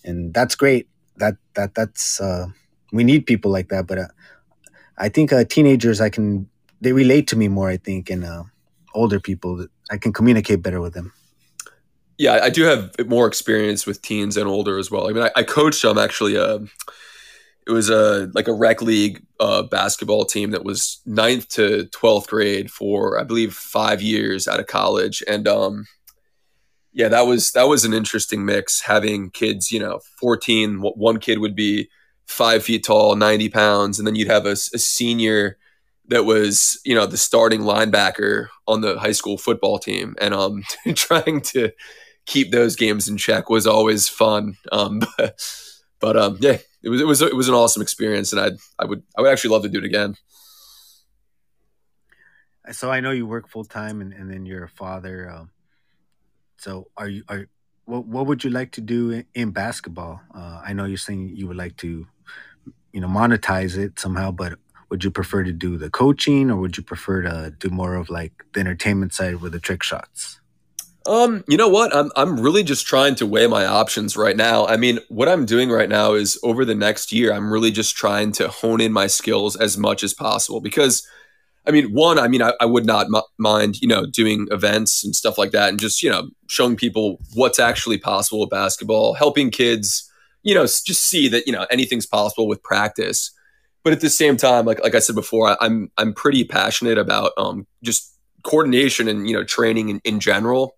[0.05, 0.89] and that's great.
[1.17, 2.47] That that that's uh,
[2.93, 3.87] we need people like that.
[3.87, 4.09] But uh,
[4.99, 6.49] I think uh, teenagers, I can
[6.81, 7.69] they relate to me more.
[7.69, 8.45] I think, and uh,
[8.95, 11.13] older people, I can communicate better with them.
[12.19, 15.09] Yeah, I do have more experience with teens and older as well.
[15.09, 16.61] I mean, I, I coached um actually uh,
[17.67, 22.29] it was a like a rec league uh, basketball team that was ninth to twelfth
[22.29, 25.87] grade for I believe five years out of college, and um,
[26.93, 29.73] yeah, that was that was an interesting mix having kids.
[29.73, 30.81] You know, fourteen.
[30.81, 31.89] One kid would be
[32.27, 35.59] five feet tall, ninety pounds, and then you'd have a, a senior
[36.09, 40.63] that was you know the starting linebacker on the high school football team and um
[40.95, 41.71] trying to
[42.27, 45.41] keep those games in check was always fun um but,
[46.01, 48.85] but um yeah it was it was it was an awesome experience and i i
[48.85, 50.17] would i would actually love to do it again
[52.71, 55.51] so i know you work full-time and, and then you're a father um,
[56.57, 57.47] so are you are
[57.87, 61.33] what, what would you like to do in, in basketball uh, i know you're saying
[61.35, 62.07] you would like to
[62.93, 64.59] you know monetize it somehow but
[64.95, 68.11] would you prefer to do the coaching or would you prefer to do more of
[68.11, 70.41] like the entertainment side with the trick shots?
[71.07, 71.95] Um, you know what?
[71.95, 74.67] I'm I'm really just trying to weigh my options right now.
[74.67, 77.97] I mean, what I'm doing right now is over the next year, I'm really just
[77.97, 81.07] trying to hone in my skills as much as possible because
[81.67, 85.03] I mean, one, I mean, I, I would not m- mind, you know, doing events
[85.03, 89.15] and stuff like that and just, you know, showing people what's actually possible with basketball,
[89.15, 90.11] helping kids,
[90.43, 93.31] you know, just see that, you know, anything's possible with practice
[93.85, 97.33] but at the same time, like like I said before, I'm I'm pretty passionate about
[97.37, 98.13] um, just
[98.43, 100.75] coordination and you know training in, in general.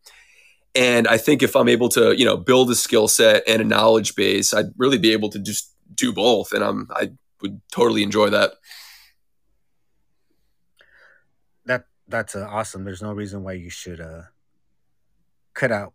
[0.77, 3.65] And I think if I'm able to you know build a skill set and a
[3.65, 7.13] knowledge base, I'd really be able to just do both, and I'm I
[7.43, 8.53] would totally enjoy that.
[11.65, 12.85] That that's uh, awesome.
[12.85, 14.23] There's no reason why you should uh,
[15.55, 15.95] cut out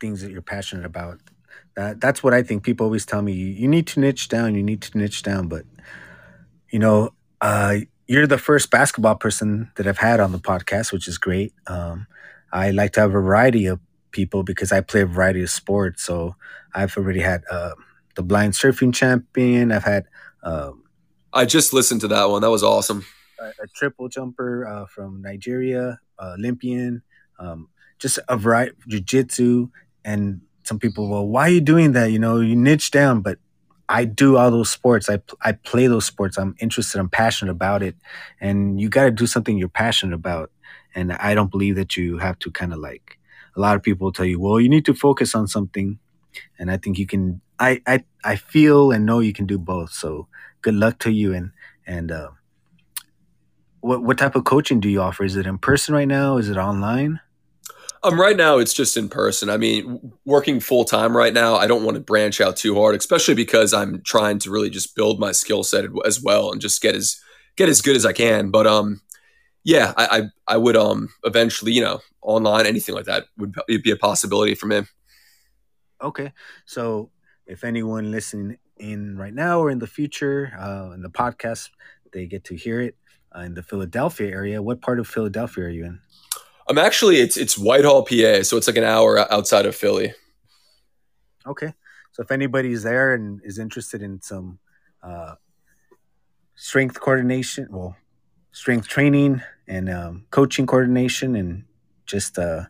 [0.00, 1.20] things that you're passionate about.
[1.76, 2.62] That that's what I think.
[2.62, 4.54] People always tell me you need to niche down.
[4.54, 5.64] You need to niche down, but
[6.70, 11.08] you know, uh, you're the first basketball person that I've had on the podcast, which
[11.08, 11.52] is great.
[11.66, 12.06] Um,
[12.52, 16.04] I like to have a variety of people because I play a variety of sports.
[16.04, 16.36] So
[16.74, 17.74] I've already had uh,
[18.16, 19.72] the blind surfing champion.
[19.72, 20.04] I've had.
[20.42, 20.84] Um,
[21.32, 22.42] I just listened to that one.
[22.42, 23.04] That was awesome.
[23.40, 27.02] A, a triple jumper uh, from Nigeria, uh, Olympian,
[27.38, 27.68] um,
[27.98, 29.68] just a variety, jiu-jitsu.
[30.04, 32.10] And some people, well, why are you doing that?
[32.10, 33.38] You know, you niche down, but
[33.88, 35.08] I do all those sports.
[35.08, 36.38] I I play those sports.
[36.38, 36.98] I'm interested.
[36.98, 37.96] I'm passionate about it,
[38.40, 40.50] and you got to do something you're passionate about.
[40.94, 43.17] And I don't believe that you have to kind of like.
[43.58, 45.98] A lot of people tell you, well, you need to focus on something,
[46.58, 47.40] and I think you can.
[47.58, 49.90] I I I feel and know you can do both.
[49.90, 50.28] So
[50.62, 51.34] good luck to you.
[51.34, 51.50] And
[51.84, 52.30] and uh,
[53.80, 55.24] what what type of coaching do you offer?
[55.24, 56.36] Is it in person right now?
[56.36, 57.18] Is it online?
[58.04, 59.50] Um, right now it's just in person.
[59.50, 62.94] I mean, working full time right now, I don't want to branch out too hard,
[62.94, 66.80] especially because I'm trying to really just build my skill set as well and just
[66.80, 67.20] get as
[67.56, 68.50] get as good as I can.
[68.52, 69.00] But um,
[69.68, 73.90] yeah, I, I I, would um eventually, you know, online anything like that would be
[73.90, 74.80] a possibility for me.
[76.02, 76.32] Okay,
[76.64, 77.10] so
[77.46, 81.68] if anyone listening in right now or in the future uh, in the podcast,
[82.14, 82.96] they get to hear it
[83.36, 84.62] uh, in the Philadelphia area.
[84.62, 86.00] What part of Philadelphia are you in?
[86.66, 90.14] I'm actually it's it's Whitehall, PA, so it's like an hour outside of Philly.
[91.46, 91.74] Okay,
[92.12, 94.60] so if anybody's there and is interested in some
[95.02, 95.34] uh,
[96.54, 97.96] strength coordination, well,
[98.58, 101.64] strength training and um, coaching coordination, and
[102.06, 102.64] just uh,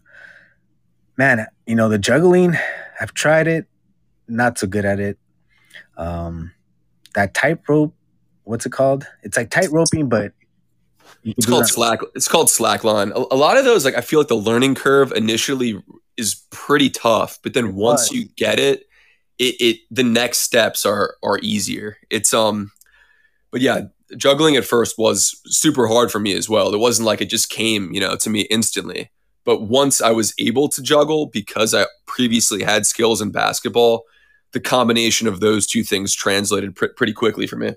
[1.16, 2.57] man, you know the juggling.
[3.01, 3.66] I've tried it,
[4.29, 5.18] not so good at it.
[5.96, 6.53] Um,
[7.14, 7.94] that tightrope,
[8.44, 9.07] what's it called?
[9.22, 10.33] It's like tight roping, but
[11.24, 12.01] it's called slack.
[12.14, 13.11] It's called slackline.
[13.12, 15.83] A, a, lot of those, like I feel like the learning curve initially
[16.18, 18.12] is pretty tough, but then it once was.
[18.12, 18.85] you get it,
[19.38, 21.96] it, it the next steps are are easier.
[22.11, 22.72] It's um,
[23.51, 26.73] but yeah, juggling at first was super hard for me as well.
[26.73, 29.11] It wasn't like it just came, you know, to me instantly.
[29.44, 34.05] But once I was able to juggle because I previously had skills in basketball,
[34.53, 37.75] the combination of those two things translated pr- pretty quickly for me.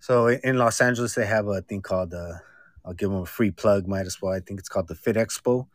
[0.00, 2.34] So in Los Angeles, they have a thing called uh,
[2.84, 3.88] I'll give them a free plug.
[3.88, 4.32] Might as well.
[4.32, 5.66] I think it's called the Fit Expo,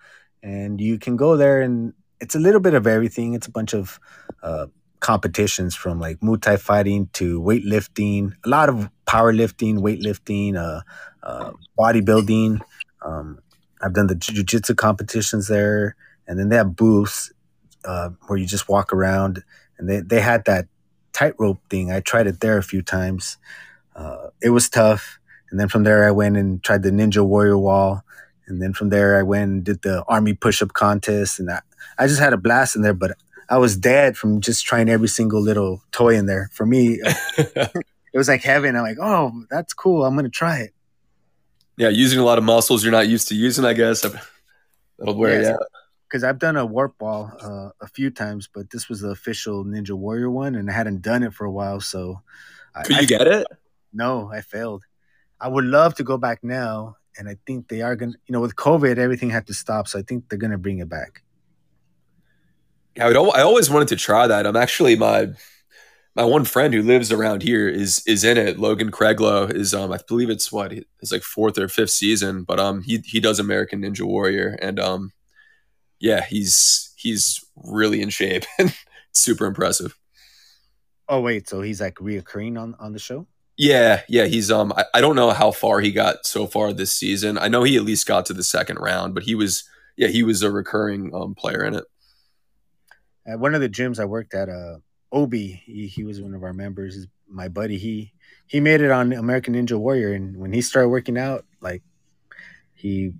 [0.41, 3.33] and you can go there and it's a little bit of everything.
[3.33, 3.99] It's a bunch of
[4.41, 4.67] uh,
[5.01, 10.81] competitions from like Muay Thai fighting to weightlifting, a lot of powerlifting, weightlifting, uh,
[11.23, 12.61] uh, bodybuilding.
[13.03, 13.39] Um,
[13.81, 15.95] I've done the jiu-jitsu competitions there,
[16.27, 17.33] and then they have booths
[17.83, 19.43] uh, where you just walk around,
[19.77, 20.67] and they they had that
[21.13, 21.91] tightrope thing.
[21.91, 23.37] I tried it there a few times.
[23.95, 27.57] Uh, it was tough, and then from there I went and tried the Ninja Warrior
[27.57, 28.03] Wall,
[28.47, 31.61] and then from there I went and did the Army push-up contest, and I,
[31.97, 32.93] I just had a blast in there.
[32.93, 33.17] But
[33.51, 36.49] I was dead from just trying every single little toy in there.
[36.53, 37.01] For me,
[37.37, 37.83] it
[38.13, 38.77] was like heaven.
[38.77, 40.05] I'm like, oh, that's cool.
[40.05, 40.73] I'm gonna try it.
[41.75, 44.03] Yeah, using a lot of muscles you're not used to using, I guess.
[44.97, 45.63] That'll wear yes, you out.
[46.07, 49.65] Because I've done a warped wall uh, a few times, but this was the official
[49.65, 51.81] Ninja Warrior one, and I hadn't done it for a while.
[51.81, 52.21] So,
[52.85, 53.47] could I, you get it?
[53.91, 54.85] No, I failed.
[55.41, 58.13] I would love to go back now, and I think they are gonna.
[58.27, 60.87] You know, with COVID, everything had to stop, so I think they're gonna bring it
[60.87, 61.23] back.
[62.99, 63.17] I would.
[63.17, 64.45] I always wanted to try that.
[64.45, 65.29] I'm actually my
[66.15, 68.59] my one friend who lives around here is is in it.
[68.59, 72.59] Logan Craiglow is um I believe it's what it's like fourth or fifth season, but
[72.59, 75.11] um he he does American Ninja Warrior and um
[75.99, 78.75] yeah he's he's really in shape and
[79.13, 79.97] super impressive.
[81.07, 83.27] Oh wait, so he's like reoccurring on on the show?
[83.57, 86.91] Yeah, yeah, he's um I, I don't know how far he got so far this
[86.91, 87.37] season.
[87.37, 89.63] I know he at least got to the second round, but he was
[89.95, 91.85] yeah he was a recurring um player in it
[93.25, 94.77] at one of the gyms I worked at, uh,
[95.11, 97.07] Obi, he, he was one of our members.
[97.27, 97.77] My buddy.
[97.77, 98.13] He
[98.47, 101.81] he made it on American Ninja Warrior, and when he started working out, like
[102.73, 103.13] he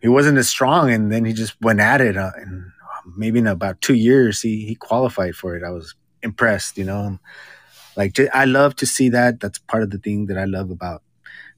[0.00, 2.16] he wasn't as strong, and then he just went at it.
[2.16, 2.72] Uh, and
[3.16, 5.62] maybe in about two years, he he qualified for it.
[5.62, 7.18] I was impressed, you know.
[7.96, 9.40] Like I love to see that.
[9.40, 11.02] That's part of the thing that I love about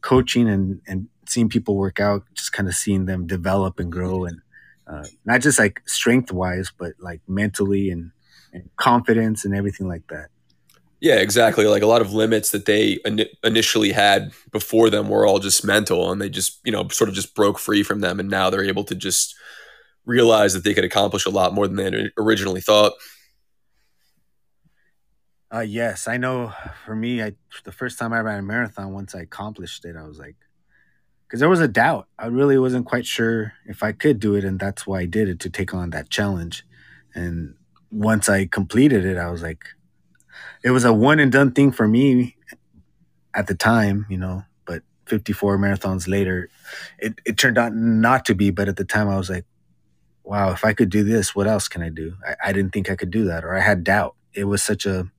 [0.00, 2.24] coaching and and seeing people work out.
[2.34, 4.40] Just kind of seeing them develop and grow and
[4.86, 8.10] uh, not just like strength wise, but like mentally and,
[8.52, 10.28] and confidence and everything like that.
[11.00, 11.66] Yeah, exactly.
[11.66, 15.64] Like a lot of limits that they in- initially had before them were all just
[15.64, 18.50] mental, and they just you know sort of just broke free from them, and now
[18.50, 19.34] they're able to just
[20.04, 22.92] realize that they could accomplish a lot more than they originally thought.
[25.52, 26.52] Uh, yes, I know.
[26.86, 27.32] For me, I
[27.64, 30.36] the first time I ran a marathon, once I accomplished it, I was like,
[31.32, 32.08] because there was a doubt.
[32.18, 35.30] I really wasn't quite sure if I could do it, and that's why I did
[35.30, 36.62] it to take on that challenge.
[37.14, 37.54] And
[37.90, 39.64] once I completed it, I was like,
[40.62, 42.36] it was a one and done thing for me
[43.32, 44.44] at the time, you know.
[44.66, 46.50] But 54 marathons later,
[46.98, 48.50] it, it turned out not to be.
[48.50, 49.46] But at the time, I was like,
[50.24, 52.12] wow, if I could do this, what else can I do?
[52.28, 54.16] I, I didn't think I could do that, or I had doubt.
[54.34, 55.10] It was such a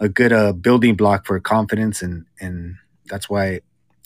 [0.00, 3.60] a good uh, building block for confidence, and and that's why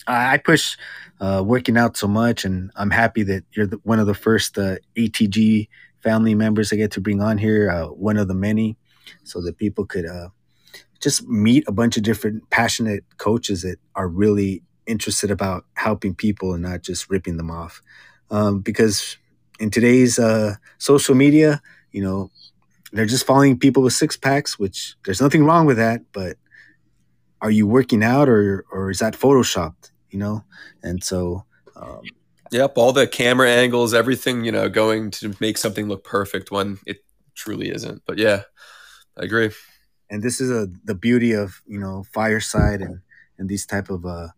[0.07, 0.77] I push
[1.19, 4.57] uh, working out so much, and I'm happy that you're the, one of the first
[4.57, 5.67] uh, ATG
[6.01, 7.69] family members I get to bring on here.
[7.69, 8.77] Uh, one of the many,
[9.23, 10.29] so that people could uh,
[11.01, 16.53] just meet a bunch of different passionate coaches that are really interested about helping people
[16.53, 17.81] and not just ripping them off.
[18.31, 19.17] Um, because
[19.59, 22.31] in today's uh, social media, you know,
[22.91, 26.37] they're just following people with six packs, which there's nothing wrong with that, but
[27.41, 29.91] are you working out or or is that photoshopped?
[30.11, 30.43] you know?
[30.83, 32.01] And so, um,
[32.51, 36.79] yep, all the camera angles, everything, you know, going to make something look perfect when
[36.85, 36.97] it
[37.35, 38.03] truly isn't.
[38.05, 38.43] But yeah,
[39.17, 39.51] I agree.
[40.09, 42.99] And this is a the beauty of you know fireside and
[43.37, 44.29] and these type of uh,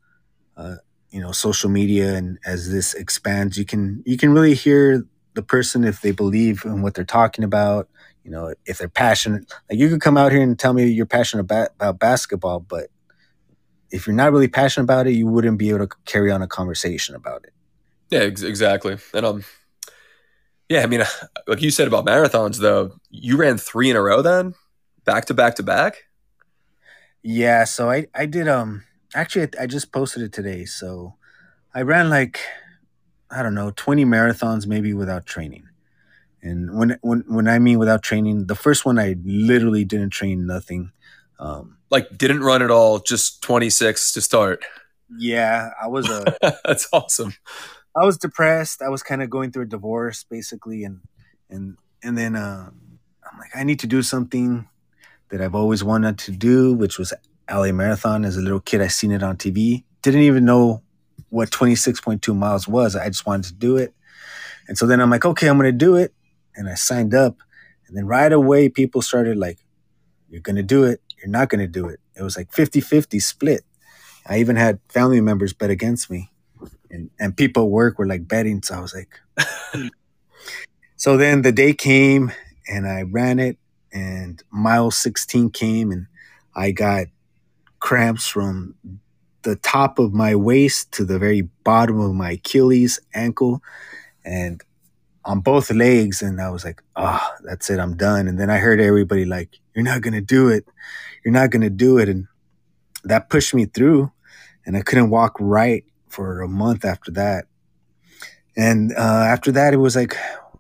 [0.58, 0.76] uh
[1.12, 5.42] you know social media and as this expands, you can you can really hear the
[5.42, 7.88] person if they believe in what they're talking about.
[8.24, 11.06] You know, if they're passionate, like you could come out here and tell me you're
[11.06, 12.88] passionate about, about basketball, but
[13.90, 16.48] if you're not really passionate about it, you wouldn't be able to carry on a
[16.48, 17.54] conversation about it.
[18.10, 18.98] Yeah, ex- exactly.
[19.14, 19.44] And um,
[20.70, 21.04] yeah, I mean,
[21.48, 24.54] like you said about marathons, though, you ran three in a row then,
[25.06, 26.04] back to back to back.
[27.24, 30.66] Yeah, so I I did um actually I just posted it today.
[30.66, 31.16] So
[31.74, 32.40] I ran like
[33.30, 35.70] I don't know, 20 marathons maybe without training.
[36.44, 40.46] And when when when I mean without training, the first one I literally didn't train
[40.46, 40.92] nothing.
[41.40, 44.64] Um, like didn't run at all, just 26 to start.
[45.18, 46.36] Yeah, I was a
[46.66, 47.34] That's awesome.
[47.96, 48.82] I was depressed.
[48.82, 51.02] I was kind of going through a divorce basically and
[51.50, 52.70] and and then uh
[53.32, 54.68] I'm like I need to do something
[55.30, 57.14] that I've always wanted to do, which was
[57.50, 58.82] LA Marathon as a little kid.
[58.82, 59.84] I seen it on TV.
[60.02, 60.82] Didn't even know
[61.30, 62.96] what 26.2 miles was.
[62.96, 63.94] I just wanted to do it.
[64.68, 66.14] And so then I'm like, okay, I'm going to do it.
[66.56, 67.38] And I signed up.
[67.88, 69.60] And then right away, people started like,
[70.30, 71.02] you're going to do it.
[71.18, 72.00] You're not going to do it.
[72.16, 73.62] It was like 50 50 split.
[74.26, 76.32] I even had family members bet against me.
[76.90, 78.62] And, and people at work were like betting.
[78.64, 79.90] So I was like,
[80.96, 82.32] so then the day came
[82.68, 83.58] and I ran it.
[83.94, 86.08] And mile 16 came and
[86.56, 87.08] I got
[87.80, 88.76] cramps from
[89.42, 93.62] the top of my waist to the very bottom of my Achilles ankle
[94.24, 94.62] and
[95.24, 98.50] on both legs and I was like, "Ah, oh, that's it, I'm done." And then
[98.50, 100.66] I heard everybody like, "You're not going to do it.
[101.24, 102.28] You're not going to do it." And
[103.04, 104.12] that pushed me through
[104.66, 107.46] and I couldn't walk right for a month after that.
[108.56, 110.16] And uh, after that it was like,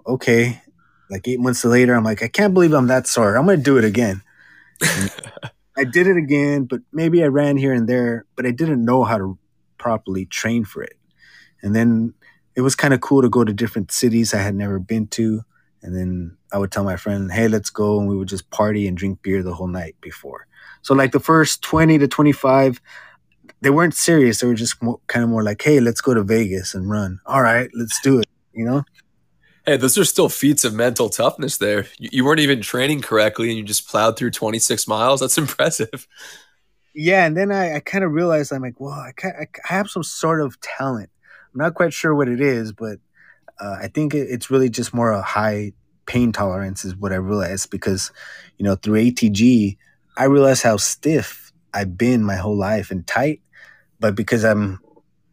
[0.08, 0.62] okay,
[1.10, 3.36] like 8 months later I'm like, I can't believe I'm that sore.
[3.36, 4.22] I'm going to do it again.
[5.78, 9.04] I did it again, but maybe I ran here and there, but I didn't know
[9.04, 9.38] how to
[9.78, 10.98] properly train for it.
[11.62, 12.14] And then
[12.56, 15.44] it was kind of cool to go to different cities I had never been to.
[15.82, 18.00] And then I would tell my friend, hey, let's go.
[18.00, 20.48] And we would just party and drink beer the whole night before.
[20.84, 22.82] So, like the first 20 to 25,
[23.62, 24.40] they weren't serious.
[24.40, 27.20] They were just more, kind of more like, hey, let's go to Vegas and run.
[27.26, 28.84] All right, let's do it, you know?
[29.66, 31.86] Hey, those are still feats of mental toughness there.
[32.00, 35.20] You, you weren't even training correctly and you just plowed through 26 miles.
[35.20, 36.08] That's impressive.
[36.96, 37.26] Yeah.
[37.26, 40.42] And then I, I kind of realized I'm like, well, I, I have some sort
[40.42, 41.10] of talent.
[41.54, 43.00] I'm not quite sure what it is, but
[43.60, 45.74] uh, I think it, it's really just more a high
[46.06, 48.12] pain tolerance is what I realized because,
[48.58, 49.78] you know, through ATG,
[50.18, 53.42] I realized how stiff I've been my whole life and tight.
[54.00, 54.80] But because I'm,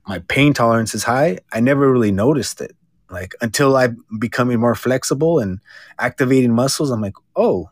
[0.07, 2.77] my pain tolerance is high, I never really noticed it
[3.11, 5.61] like until I'm becoming more flexible and
[5.99, 7.71] activating muscles, I'm like, oh,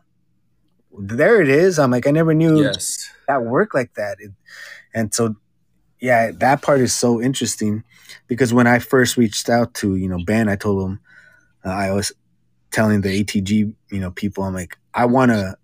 [0.97, 1.77] there it is.
[1.77, 3.09] I'm like, I never knew yes.
[3.27, 4.17] that worked like that.
[4.19, 4.31] It,
[4.93, 5.35] and so,
[5.99, 7.83] yeah, that part is so interesting
[8.27, 10.99] because when I first reached out to, you know, Ben, I told him,
[11.65, 12.11] uh, I was
[12.71, 15.57] telling the ATG, you know, people, I'm like, I want to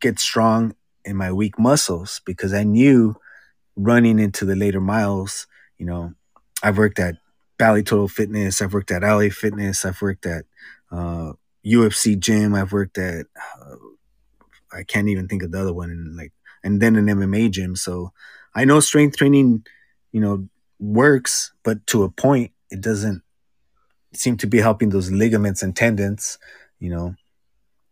[0.00, 0.74] get strong
[1.04, 3.16] in my weak muscles because I knew
[3.76, 5.46] running into the later miles,
[5.78, 6.14] you know,
[6.62, 7.16] I've worked at
[7.58, 8.62] Bally Total Fitness.
[8.62, 9.84] I've worked at LA Fitness.
[9.84, 10.44] I've worked at
[10.90, 11.32] uh,
[11.66, 12.54] UFC Gym.
[12.54, 13.26] I've worked at
[13.60, 13.76] uh,
[14.72, 16.32] I can't even think of the other one, and like
[16.64, 17.76] and then an MMA gym.
[17.76, 18.12] So
[18.54, 19.66] I know strength training,
[20.12, 20.48] you know,
[20.78, 23.22] works, but to a point, it doesn't
[24.14, 26.38] seem to be helping those ligaments and tendons.
[26.78, 27.14] You know,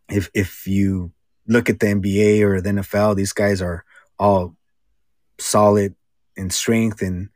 [0.09, 1.11] if if you
[1.47, 3.83] look at the NBA or the NFL, these guys are
[4.19, 4.55] all
[5.39, 5.95] solid
[6.35, 7.29] in strength and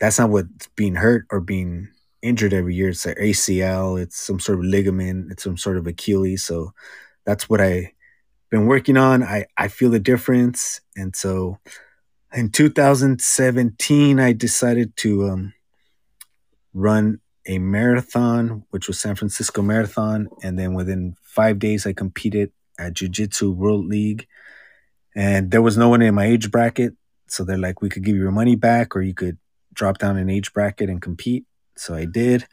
[0.00, 1.88] that's not what's being hurt or being
[2.20, 2.88] injured every year.
[2.88, 6.42] It's an ACL, it's some sort of ligament, it's some sort of Achilles.
[6.42, 6.72] So
[7.24, 7.92] that's what I
[8.50, 9.22] been working on.
[9.22, 10.80] I, I feel the difference.
[10.96, 11.58] And so
[12.34, 15.54] in 2017, I decided to um,
[16.72, 20.28] run a marathon, which was San Francisco Marathon.
[20.42, 24.26] And then within five days, I competed at Jiu Jitsu World League.
[25.14, 26.94] And there was no one in my age bracket.
[27.28, 29.38] So they're like, we could give you your money back or you could
[29.72, 31.44] drop down an age bracket and compete.
[31.76, 32.46] So I did.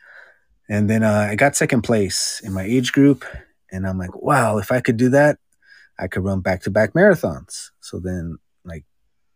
[0.70, 3.26] And then uh, I got second place in my age group.
[3.72, 5.40] And I'm like, wow, if I could do that,
[5.98, 7.72] I could run back to back marathons.
[7.80, 8.38] So then,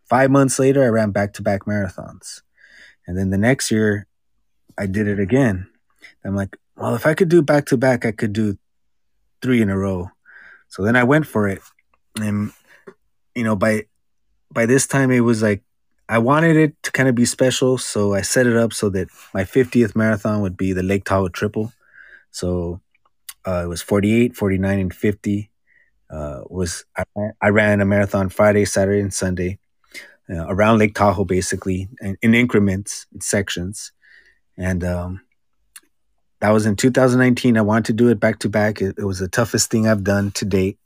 [0.10, 2.42] five months later, I ran back to back marathons.
[3.08, 4.08] And then the next year,
[4.78, 5.68] I did it again.
[6.24, 8.58] I'm like, well, if I could do back to back, I could do
[9.42, 10.10] three in a row.
[10.68, 11.62] So then I went for it.
[12.20, 12.52] And,
[13.36, 13.86] you know, by
[14.52, 15.62] by this time it was like
[16.08, 19.08] I wanted it to kind of be special, so I set it up so that
[19.34, 21.74] my 50th marathon would be the Lake Tahoe Triple.
[22.32, 22.80] So
[23.48, 25.50] uh, it was 48, 49, and 50.
[26.08, 27.04] Uh, was I,
[27.42, 29.58] I, ran a marathon Friday, Saturday, and Sunday
[30.30, 33.92] uh, around Lake Tahoe, basically in, in increments, in sections,
[34.58, 35.22] and um,
[36.42, 37.58] that was in 2019.
[37.58, 38.82] I wanted to do it back to back.
[38.82, 40.80] It was the toughest thing I've done to date,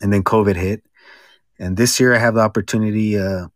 [0.00, 0.82] and then COVID hit,
[1.58, 3.48] and this year I have the opportunity uh,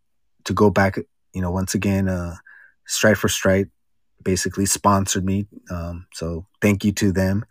[0.44, 0.98] to go back,
[1.32, 2.36] you know, once again, uh,
[2.86, 3.70] Stride for Stride
[4.22, 5.46] basically sponsored me.
[5.70, 7.44] Um, so thank you to them.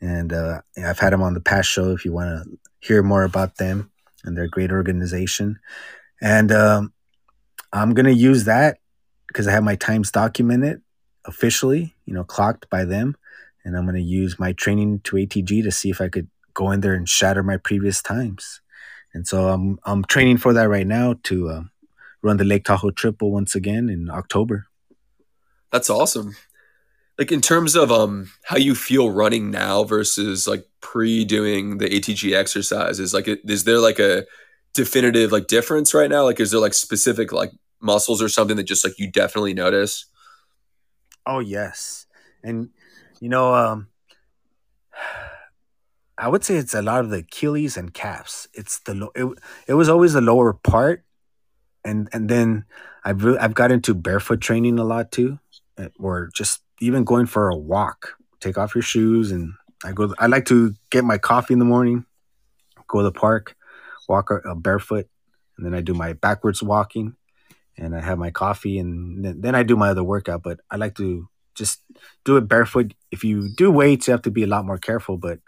[0.00, 3.24] And uh, I've had them on the past show if you want to hear more
[3.24, 3.90] about them
[4.24, 5.58] and their great organization.
[6.22, 6.92] And um,
[7.72, 8.78] I'm going to use that
[9.26, 10.80] because I have my times documented.
[11.24, 13.16] officially, you know, clocked by them,
[13.64, 16.70] and I'm going to use my training to ATG to see if I could go
[16.70, 18.60] in there and shatter my previous times.
[19.14, 21.62] And so I'm I'm training for that right now to uh,
[22.22, 24.68] run the Lake Tahoe Triple once again in October.
[25.70, 26.36] That's awesome.
[27.18, 31.88] Like in terms of um how you feel running now versus like pre doing the
[31.88, 34.24] ATG exercises, like is there like a
[34.74, 36.24] definitive like difference right now?
[36.24, 37.50] Like is there like specific like
[37.80, 40.06] muscles or something that just like you definitely notice?
[41.26, 42.06] Oh yes.
[42.42, 42.70] And
[43.20, 43.88] you know, um
[46.18, 48.48] I would say it's a lot of the Achilles and calves.
[48.54, 49.26] It's the it,
[49.66, 51.04] it was always the lower part,
[51.84, 52.64] and and then
[53.04, 55.38] I've re- I've got into barefoot training a lot too,
[55.78, 58.14] eh, or just even going for a walk.
[58.40, 59.54] Take off your shoes, and
[59.84, 60.14] I go.
[60.18, 62.04] I like to get my coffee in the morning,
[62.86, 63.56] go to the park,
[64.12, 65.06] walk uh, barefoot,
[65.56, 67.16] and then I do my backwards walking,
[67.76, 70.42] and I have my coffee, and then, then I do my other workout.
[70.42, 71.80] But I like to just
[72.24, 72.94] do it barefoot.
[73.10, 75.38] If you do weights, you have to be a lot more careful, but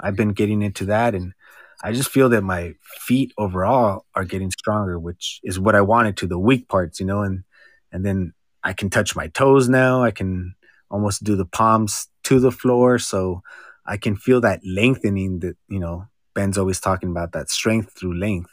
[0.00, 1.34] I've been getting into that and
[1.82, 6.16] I just feel that my feet overall are getting stronger, which is what I wanted
[6.18, 7.44] to the weak parts, you know, and
[7.92, 10.02] and then I can touch my toes now.
[10.02, 10.54] I can
[10.90, 13.42] almost do the palms to the floor, so
[13.86, 18.18] I can feel that lengthening that you know Ben's always talking about that strength through
[18.18, 18.50] length.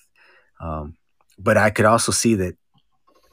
[0.59, 0.97] Um,
[1.38, 2.55] but I could also see that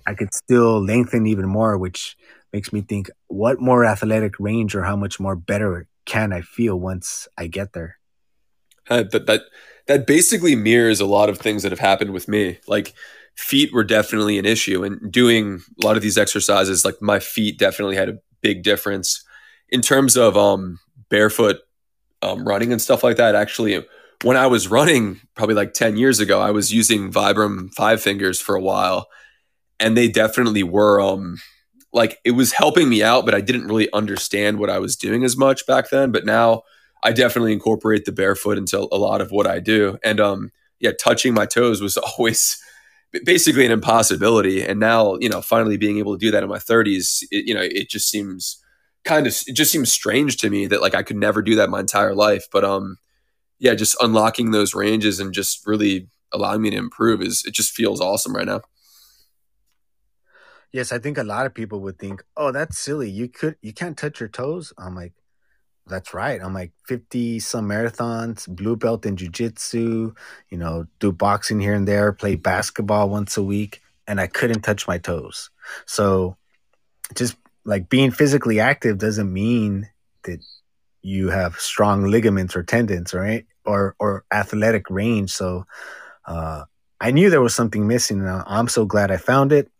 [0.06, 2.16] I could still lengthen even more, which
[2.52, 6.78] makes me think, what more athletic range or how much more better can I feel
[6.78, 7.98] once I get there?
[8.90, 9.42] Uh, that that
[9.86, 12.58] that basically mirrors a lot of things that have happened with me.
[12.68, 12.92] Like
[13.34, 17.58] feet were definitely an issue, and doing a lot of these exercises, like my feet
[17.58, 19.24] definitely had a big difference
[19.70, 20.78] in terms of um,
[21.08, 21.56] barefoot
[22.20, 23.34] um, running and stuff like that.
[23.34, 23.82] Actually,
[24.22, 28.40] when I was running, probably like ten years ago, I was using Vibram five fingers
[28.40, 29.08] for a while,
[29.80, 31.38] and they definitely were um,
[31.92, 35.24] like it was helping me out, but I didn't really understand what I was doing
[35.24, 36.12] as much back then.
[36.12, 36.62] But now
[37.04, 39.98] I definitely incorporate the barefoot into a lot of what I do.
[40.02, 40.50] And um,
[40.80, 42.60] yeah, touching my toes was always
[43.24, 44.64] basically an impossibility.
[44.64, 47.54] And now, you know, finally being able to do that in my 30s, it, you
[47.54, 48.60] know, it just seems
[49.04, 51.70] kind of it just seems strange to me that like I could never do that
[51.70, 52.46] my entire life.
[52.50, 52.96] But um,
[53.58, 57.72] yeah, just unlocking those ranges and just really allowing me to improve is it just
[57.72, 58.60] feels awesome right now.
[60.72, 63.08] Yes, I think a lot of people would think, "Oh, that's silly.
[63.08, 65.12] You could you can't touch your toes." I'm like,
[65.86, 66.40] that's right.
[66.42, 70.16] I'm like 50 some marathons, blue belt in jujitsu,
[70.48, 74.62] you know, do boxing here and there, play basketball once a week, and I couldn't
[74.62, 75.50] touch my toes.
[75.86, 76.36] So
[77.14, 79.90] just like being physically active doesn't mean
[80.24, 80.40] that
[81.04, 83.46] you have strong ligaments or tendons, right?
[83.64, 85.30] Or or athletic range.
[85.30, 85.66] So
[86.26, 86.64] uh
[87.00, 89.70] I knew there was something missing and I'm so glad I found it.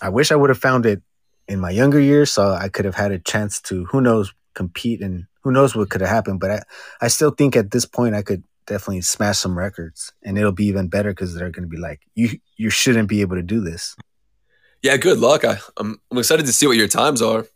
[0.00, 1.02] I wish I would have found it
[1.46, 5.02] in my younger years so I could have had a chance to who knows compete
[5.02, 6.40] and who knows what could have happened.
[6.40, 6.62] But I,
[7.02, 10.66] I still think at this point I could definitely smash some records and it'll be
[10.66, 13.60] even better because they're going to be like, you, you shouldn't be able to do
[13.60, 13.96] this.
[14.82, 15.44] Yeah, good luck.
[15.44, 17.46] I, I'm, I'm excited to see what your times are.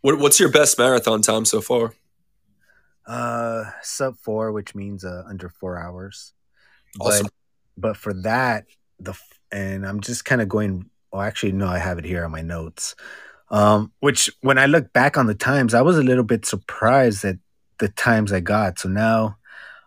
[0.00, 1.94] What, what's your best marathon time so far?
[3.06, 6.32] Uh, sub four, which means uh, under four hours.
[6.98, 7.26] Awesome.
[7.76, 8.66] But, but for that,
[8.98, 9.14] the
[9.52, 10.90] and I'm just kind of going.
[11.12, 12.96] Oh, actually, no, I have it here on my notes.
[13.48, 17.24] Um, which when I look back on the times, I was a little bit surprised
[17.24, 17.36] at
[17.78, 18.80] the times I got.
[18.80, 19.36] So now,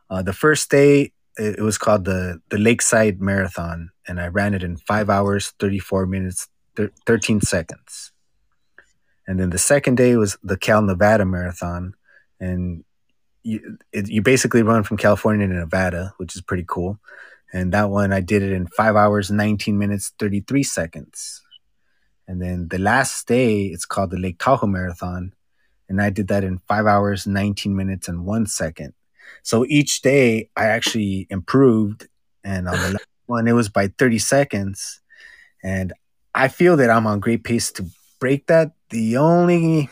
[0.10, 4.54] uh, the first day it, it was called the the Lakeside Marathon, and I ran
[4.54, 8.12] it in five hours, thirty four minutes, thir- thirteen seconds.
[9.28, 11.94] And then the second day was the Cal Nevada Marathon,
[12.40, 12.84] and
[13.44, 17.00] you it, you basically run from California to Nevada, which is pretty cool.
[17.52, 21.42] And that one I did it in five hours, nineteen minutes, thirty three seconds.
[22.30, 25.34] And then the last day, it's called the Lake Tahoe Marathon.
[25.90, 28.94] And I did that in five hours, 19 minutes, and one second.
[29.42, 32.08] So each day I actually improved.
[32.44, 35.02] And on the last one, it was by 30 seconds.
[35.64, 35.92] And
[36.36, 37.86] I feel that I'm on great pace to
[38.20, 38.74] break that.
[38.92, 39.90] The only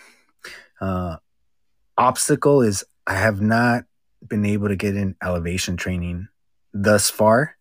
[0.80, 1.18] uh,
[1.98, 3.86] obstacle is I have not
[4.28, 6.28] been able to get in elevation training
[6.74, 7.56] thus far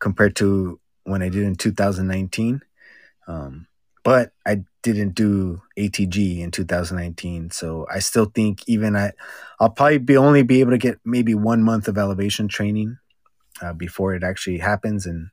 [0.00, 2.60] compared to when I did in 2019.
[3.28, 3.68] Um,
[4.04, 7.50] but I didn't do ATG in 2019.
[7.52, 9.12] So I still think even I,
[9.60, 12.98] I'll probably be only be able to get maybe one month of elevation training
[13.60, 15.28] uh, before it actually happens, and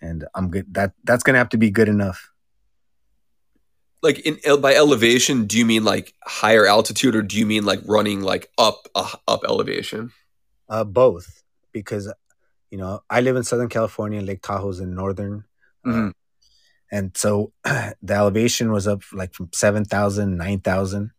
[0.00, 0.72] and I'm good.
[0.74, 2.30] That that's gonna have to be good enough.
[4.06, 7.80] Like in by elevation, do you mean like higher altitude, or do you mean like
[7.84, 10.12] running like up uh, up elevation?
[10.68, 11.42] Uh, both,
[11.72, 12.12] because
[12.70, 15.44] you know I live in Southern California, Lake Tahoe's in northern.
[15.84, 16.08] Uh, mm-hmm.
[16.90, 21.12] and so the elevation was up like from 7,000, 9,000.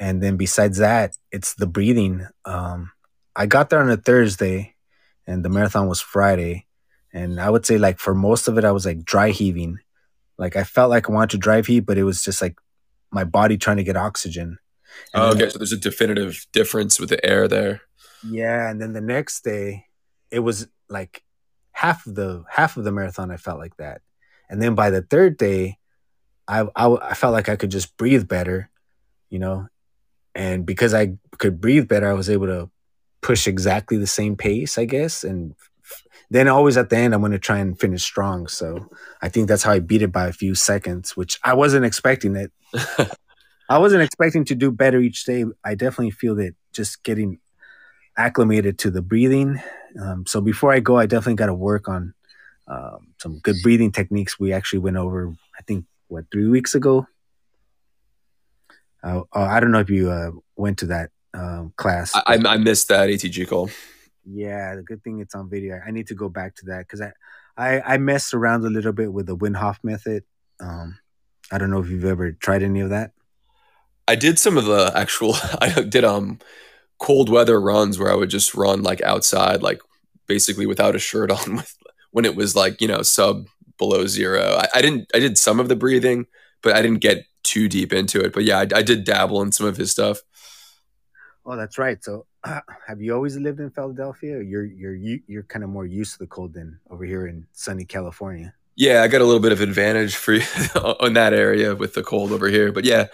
[0.00, 2.26] And then besides that, it's the breathing.
[2.44, 2.90] Um,
[3.36, 4.74] I got there on a Thursday
[5.26, 6.66] and the marathon was Friday.
[7.12, 9.78] And I would say like for most of it, I was like dry heaving.
[10.42, 12.58] Like I felt like I wanted to drive heat, but it was just like
[13.12, 14.58] my body trying to get oxygen.
[15.14, 17.82] And oh, okay, so there's a definitive difference with the air there.
[18.28, 19.86] Yeah, and then the next day,
[20.32, 21.22] it was like
[21.70, 23.30] half of the half of the marathon.
[23.30, 24.02] I felt like that,
[24.50, 25.78] and then by the third day,
[26.48, 28.68] I I, I felt like I could just breathe better,
[29.30, 29.68] you know,
[30.34, 32.68] and because I could breathe better, I was able to
[33.20, 35.54] push exactly the same pace, I guess, and
[36.30, 38.48] then always at the end, I'm going to try and finish strong.
[38.48, 38.88] So
[39.20, 42.36] I think that's how I beat it by a few seconds, which I wasn't expecting
[42.36, 42.52] it.
[43.68, 45.44] I wasn't expecting to do better each day.
[45.64, 47.38] I definitely feel that just getting
[48.16, 49.60] acclimated to the breathing.
[50.00, 52.14] Um, so before I go, I definitely got to work on
[52.66, 54.38] um, some good breathing techniques.
[54.38, 57.06] We actually went over, I think, what three weeks ago.
[59.02, 62.14] Uh, uh I don't know if you uh, went to that um, class.
[62.14, 63.70] I, I, missed that ATG call.
[64.24, 65.80] Yeah, the good thing it's on video.
[65.84, 67.12] I need to go back to that because I,
[67.56, 70.24] I I messed around a little bit with the Wim Hof method.
[70.60, 70.98] Um,
[71.50, 73.12] I don't know if you've ever tried any of that.
[74.06, 75.34] I did some of the actual.
[75.60, 76.38] I did um
[76.98, 79.80] cold weather runs where I would just run like outside, like
[80.26, 81.76] basically without a shirt on, with
[82.12, 83.46] when it was like you know sub
[83.78, 84.54] below zero.
[84.56, 85.10] I, I didn't.
[85.14, 86.26] I did some of the breathing,
[86.62, 88.32] but I didn't get too deep into it.
[88.32, 90.20] But yeah, I, I did dabble in some of his stuff.
[91.44, 92.02] Oh, that's right.
[92.02, 92.26] So,
[92.86, 94.40] have you always lived in Philadelphia?
[94.42, 94.94] you're you're
[95.26, 98.54] you're kind of more used to the cold than over here in sunny California.
[98.74, 100.34] Yeah, I got a little bit of advantage for
[101.00, 102.72] on that area with the cold over here.
[102.72, 103.06] But yeah,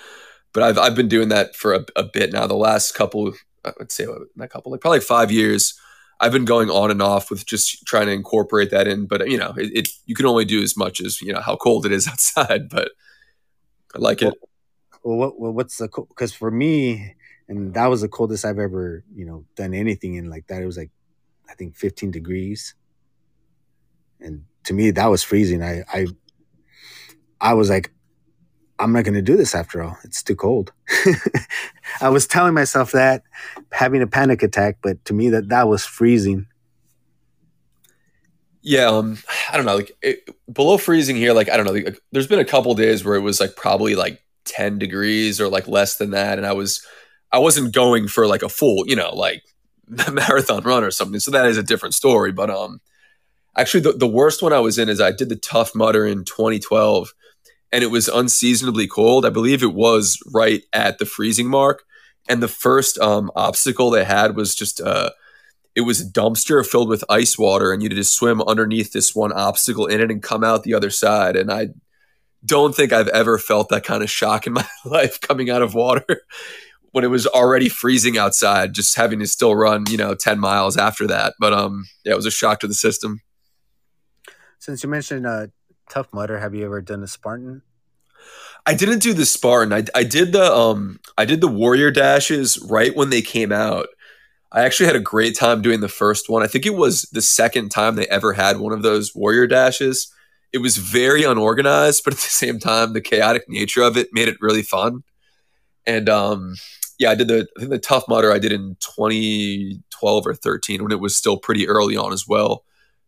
[0.53, 2.47] but I've I've been doing that for a, a bit now.
[2.47, 3.29] The last couple,
[3.65, 4.07] uh, I would say,
[4.41, 5.79] a couple, like probably five years.
[6.21, 9.07] I've been going on and off with just trying to incorporate that in.
[9.07, 11.57] But you know, it, it you can only do as much as you know how
[11.57, 12.69] cold it is outside.
[12.69, 12.93] But
[13.95, 14.35] I like it.
[15.03, 17.15] Well, what, well what's the because for me,
[17.49, 20.63] and that was the coldest I've ever you know done anything in like that.
[20.63, 20.91] It was like
[21.49, 22.75] I think 15 degrees,
[24.21, 25.63] and to me that was freezing.
[25.63, 26.07] I I
[27.41, 27.93] I was like,
[28.79, 29.97] I'm not going to do this after all.
[30.05, 30.73] It's too cold.
[32.01, 33.23] I was telling myself that,
[33.73, 36.47] having a panic attack, but to me that that was freezing.
[38.61, 39.19] Yeah, um,
[39.51, 41.33] I don't know, like it, below freezing here.
[41.33, 43.95] Like I don't know, like, there's been a couple days where it was like probably
[43.95, 46.85] like 10 degrees or like less than that, and I was
[47.33, 49.43] I wasn't going for like a full, you know, like
[50.13, 51.21] marathon run or something.
[51.21, 52.33] So that is a different story.
[52.33, 52.81] But um,
[53.57, 56.25] actually, the, the worst one I was in is I did the Tough Mudder in
[56.25, 57.13] 2012,
[57.73, 59.27] and it was unseasonably cold.
[59.27, 61.85] I believe it was right at the freezing mark.
[62.31, 65.11] And the first um, obstacle they had was just uh,
[65.75, 69.15] it was a dumpster filled with ice water, and you had to swim underneath this
[69.15, 71.37] one obstacle in it and come out the other side.
[71.37, 71.69] And I
[72.45, 75.75] don't think I've ever felt that kind of shock in my life coming out of
[75.75, 76.23] water
[76.93, 80.77] when it was already freezing outside, just having to still run, you know, 10 miles
[80.77, 81.35] after that.
[81.39, 83.21] But um, yeah, it was a shock to the system.
[84.59, 85.49] Since you mentioned uh,
[85.89, 87.63] Tough Mudder, have you ever done a Spartan?
[88.67, 89.73] I didn't do the Spartan.
[89.73, 93.87] I, I did the um I did the Warrior dashes right when they came out.
[94.51, 96.43] I actually had a great time doing the first one.
[96.43, 100.13] I think it was the second time they ever had one of those Warrior dashes.
[100.53, 104.29] It was very unorganized, but at the same time, the chaotic nature of it made
[104.29, 105.03] it really fun.
[105.87, 106.57] And um,
[106.99, 110.83] yeah, I did the I think the Tough Mudder I did in 2012 or 13
[110.83, 112.65] when it was still pretty early on as well.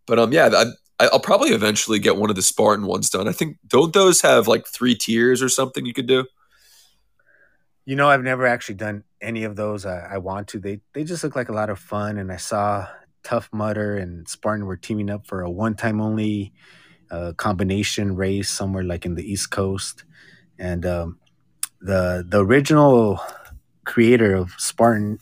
[0.06, 0.64] But um, yeah,
[1.00, 3.26] I, I'll probably eventually get one of the Spartan ones done.
[3.26, 6.26] I think don't those have like three tiers or something you could do?
[7.84, 9.84] You know, I've never actually done any of those.
[9.86, 10.60] I, I want to.
[10.60, 12.86] They they just look like a lot of fun, and I saw
[13.24, 16.52] Tough Mudder and Spartan were teaming up for a one time only
[17.10, 20.04] uh, combination race somewhere like in the East Coast,
[20.58, 21.18] and um,
[21.80, 23.20] the the original
[23.90, 25.18] creator of Spartan.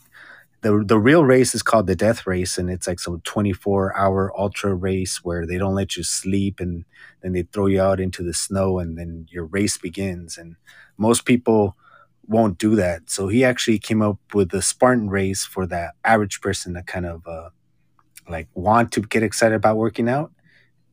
[0.61, 4.31] The, the real race is called the death race and it's like some 24 hour
[4.37, 6.85] ultra race where they don't let you sleep and
[7.21, 10.37] then they throw you out into the snow and then your race begins.
[10.37, 10.55] And
[10.97, 11.75] most people
[12.27, 13.09] won't do that.
[13.09, 17.07] So he actually came up with the spartan race for that average person that kind
[17.07, 17.49] of uh,
[18.29, 20.31] like want to get excited about working out.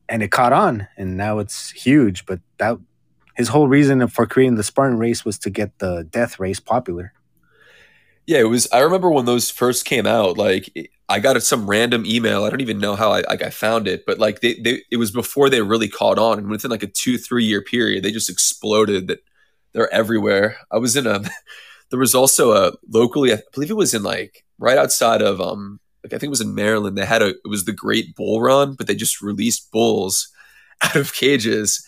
[0.09, 2.25] And it caught on and now it's huge.
[2.25, 2.77] But that
[3.35, 7.13] his whole reason for creating the spartan race was to get the death race popular
[8.27, 8.67] yeah, it was.
[8.73, 10.37] I remember when those first came out.
[10.37, 12.43] Like, I got some random email.
[12.43, 14.97] I don't even know how I like I found it, but like they, they it
[14.97, 18.11] was before they really caught on, and within like a two three year period, they
[18.11, 19.07] just exploded.
[19.07, 19.19] That
[19.71, 20.57] they're everywhere.
[20.71, 21.23] I was in a.
[21.89, 23.31] There was also a locally.
[23.31, 25.79] I believe it was in like right outside of um.
[26.03, 26.97] Like I think it was in Maryland.
[26.97, 27.29] They had a.
[27.29, 30.27] It was the Great Bull Run, but they just released bulls
[30.83, 31.87] out of cages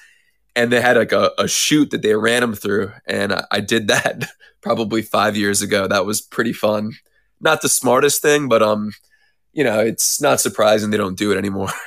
[0.55, 3.59] and they had like a, a chute that they ran them through, and I, I
[3.59, 4.29] did that
[4.61, 5.87] probably five years ago.
[5.87, 6.93] That was pretty fun.
[7.41, 8.91] Not the smartest thing, but um,
[9.53, 11.69] you know, it's not surprising they don't do it anymore.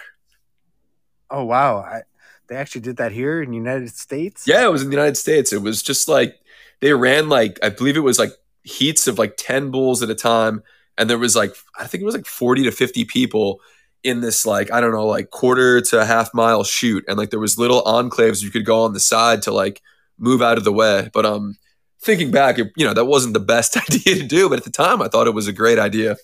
[1.34, 2.02] Oh wow, I,
[2.48, 4.46] they actually did that here in the United States.
[4.46, 5.50] Yeah, it was in the United States.
[5.50, 6.38] It was just like
[6.80, 10.14] they ran like I believe it was like heats of like ten bulls at a
[10.14, 10.62] time,
[10.98, 13.62] and there was like I think it was like forty to fifty people
[14.04, 17.30] in this like I don't know like quarter to a half mile chute, and like
[17.30, 19.80] there was little enclaves you could go on the side to like
[20.18, 21.08] move out of the way.
[21.14, 21.56] But um,
[22.02, 24.70] thinking back, it, you know that wasn't the best idea to do, but at the
[24.70, 26.16] time I thought it was a great idea.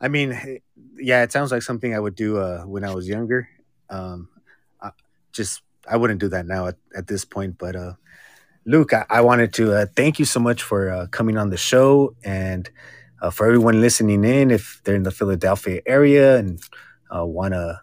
[0.00, 0.60] I mean,
[0.96, 3.48] yeah, it sounds like something I would do uh, when I was younger.
[3.88, 4.28] Um,
[4.80, 4.90] I
[5.32, 7.58] just I wouldn't do that now at, at this point.
[7.58, 7.94] But uh,
[8.64, 11.56] Luke, I, I wanted to uh, thank you so much for uh, coming on the
[11.56, 12.68] show and
[13.22, 14.50] uh, for everyone listening in.
[14.50, 16.60] If they're in the Philadelphia area and
[17.14, 17.80] uh, want to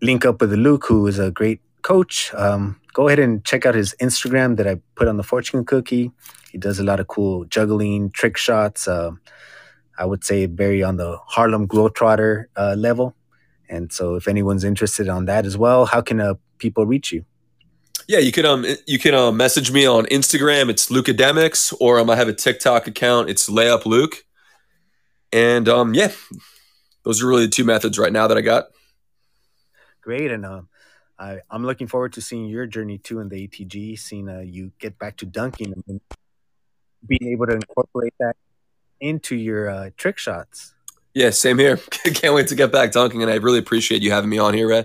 [0.00, 3.74] link up with Luke, who is a great coach, um, go ahead and check out
[3.74, 6.10] his Instagram that I put on the fortune cookie.
[6.50, 8.86] He does a lot of cool juggling trick shots.
[8.86, 9.12] Uh,
[9.98, 13.14] I would say very on the Harlem Globetrotter uh, level.
[13.68, 17.24] And so, if anyone's interested on that as well, how can uh, people reach you?
[18.08, 20.68] Yeah, you can um you can uh, message me on Instagram.
[20.68, 23.30] It's Lucademics, or um, I have a TikTok account.
[23.30, 24.24] It's Layup Luke.
[25.32, 26.12] And um yeah,
[27.04, 28.66] those are really the two methods right now that I got.
[30.02, 30.68] Great, and um,
[31.22, 34.72] I, I'm looking forward to seeing your journey too in the ATG, seeing uh, you
[34.80, 36.00] get back to dunking and
[37.06, 38.34] being able to incorporate that
[39.00, 40.74] into your uh, trick shots.
[41.14, 41.76] Yeah, same here.
[42.14, 44.68] Can't wait to get back dunking, and I really appreciate you having me on here,
[44.68, 44.84] Ray.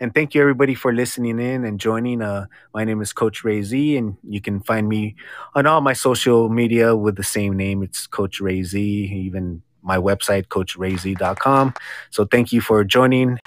[0.00, 2.22] And thank you everybody for listening in and joining.
[2.22, 5.14] Uh, my name is Coach Ray Z, and you can find me
[5.54, 7.82] on all my social media with the same name.
[7.82, 11.74] It's Coach Ray Z, even my website, coachrayz.com.
[12.10, 13.38] So thank you for joining.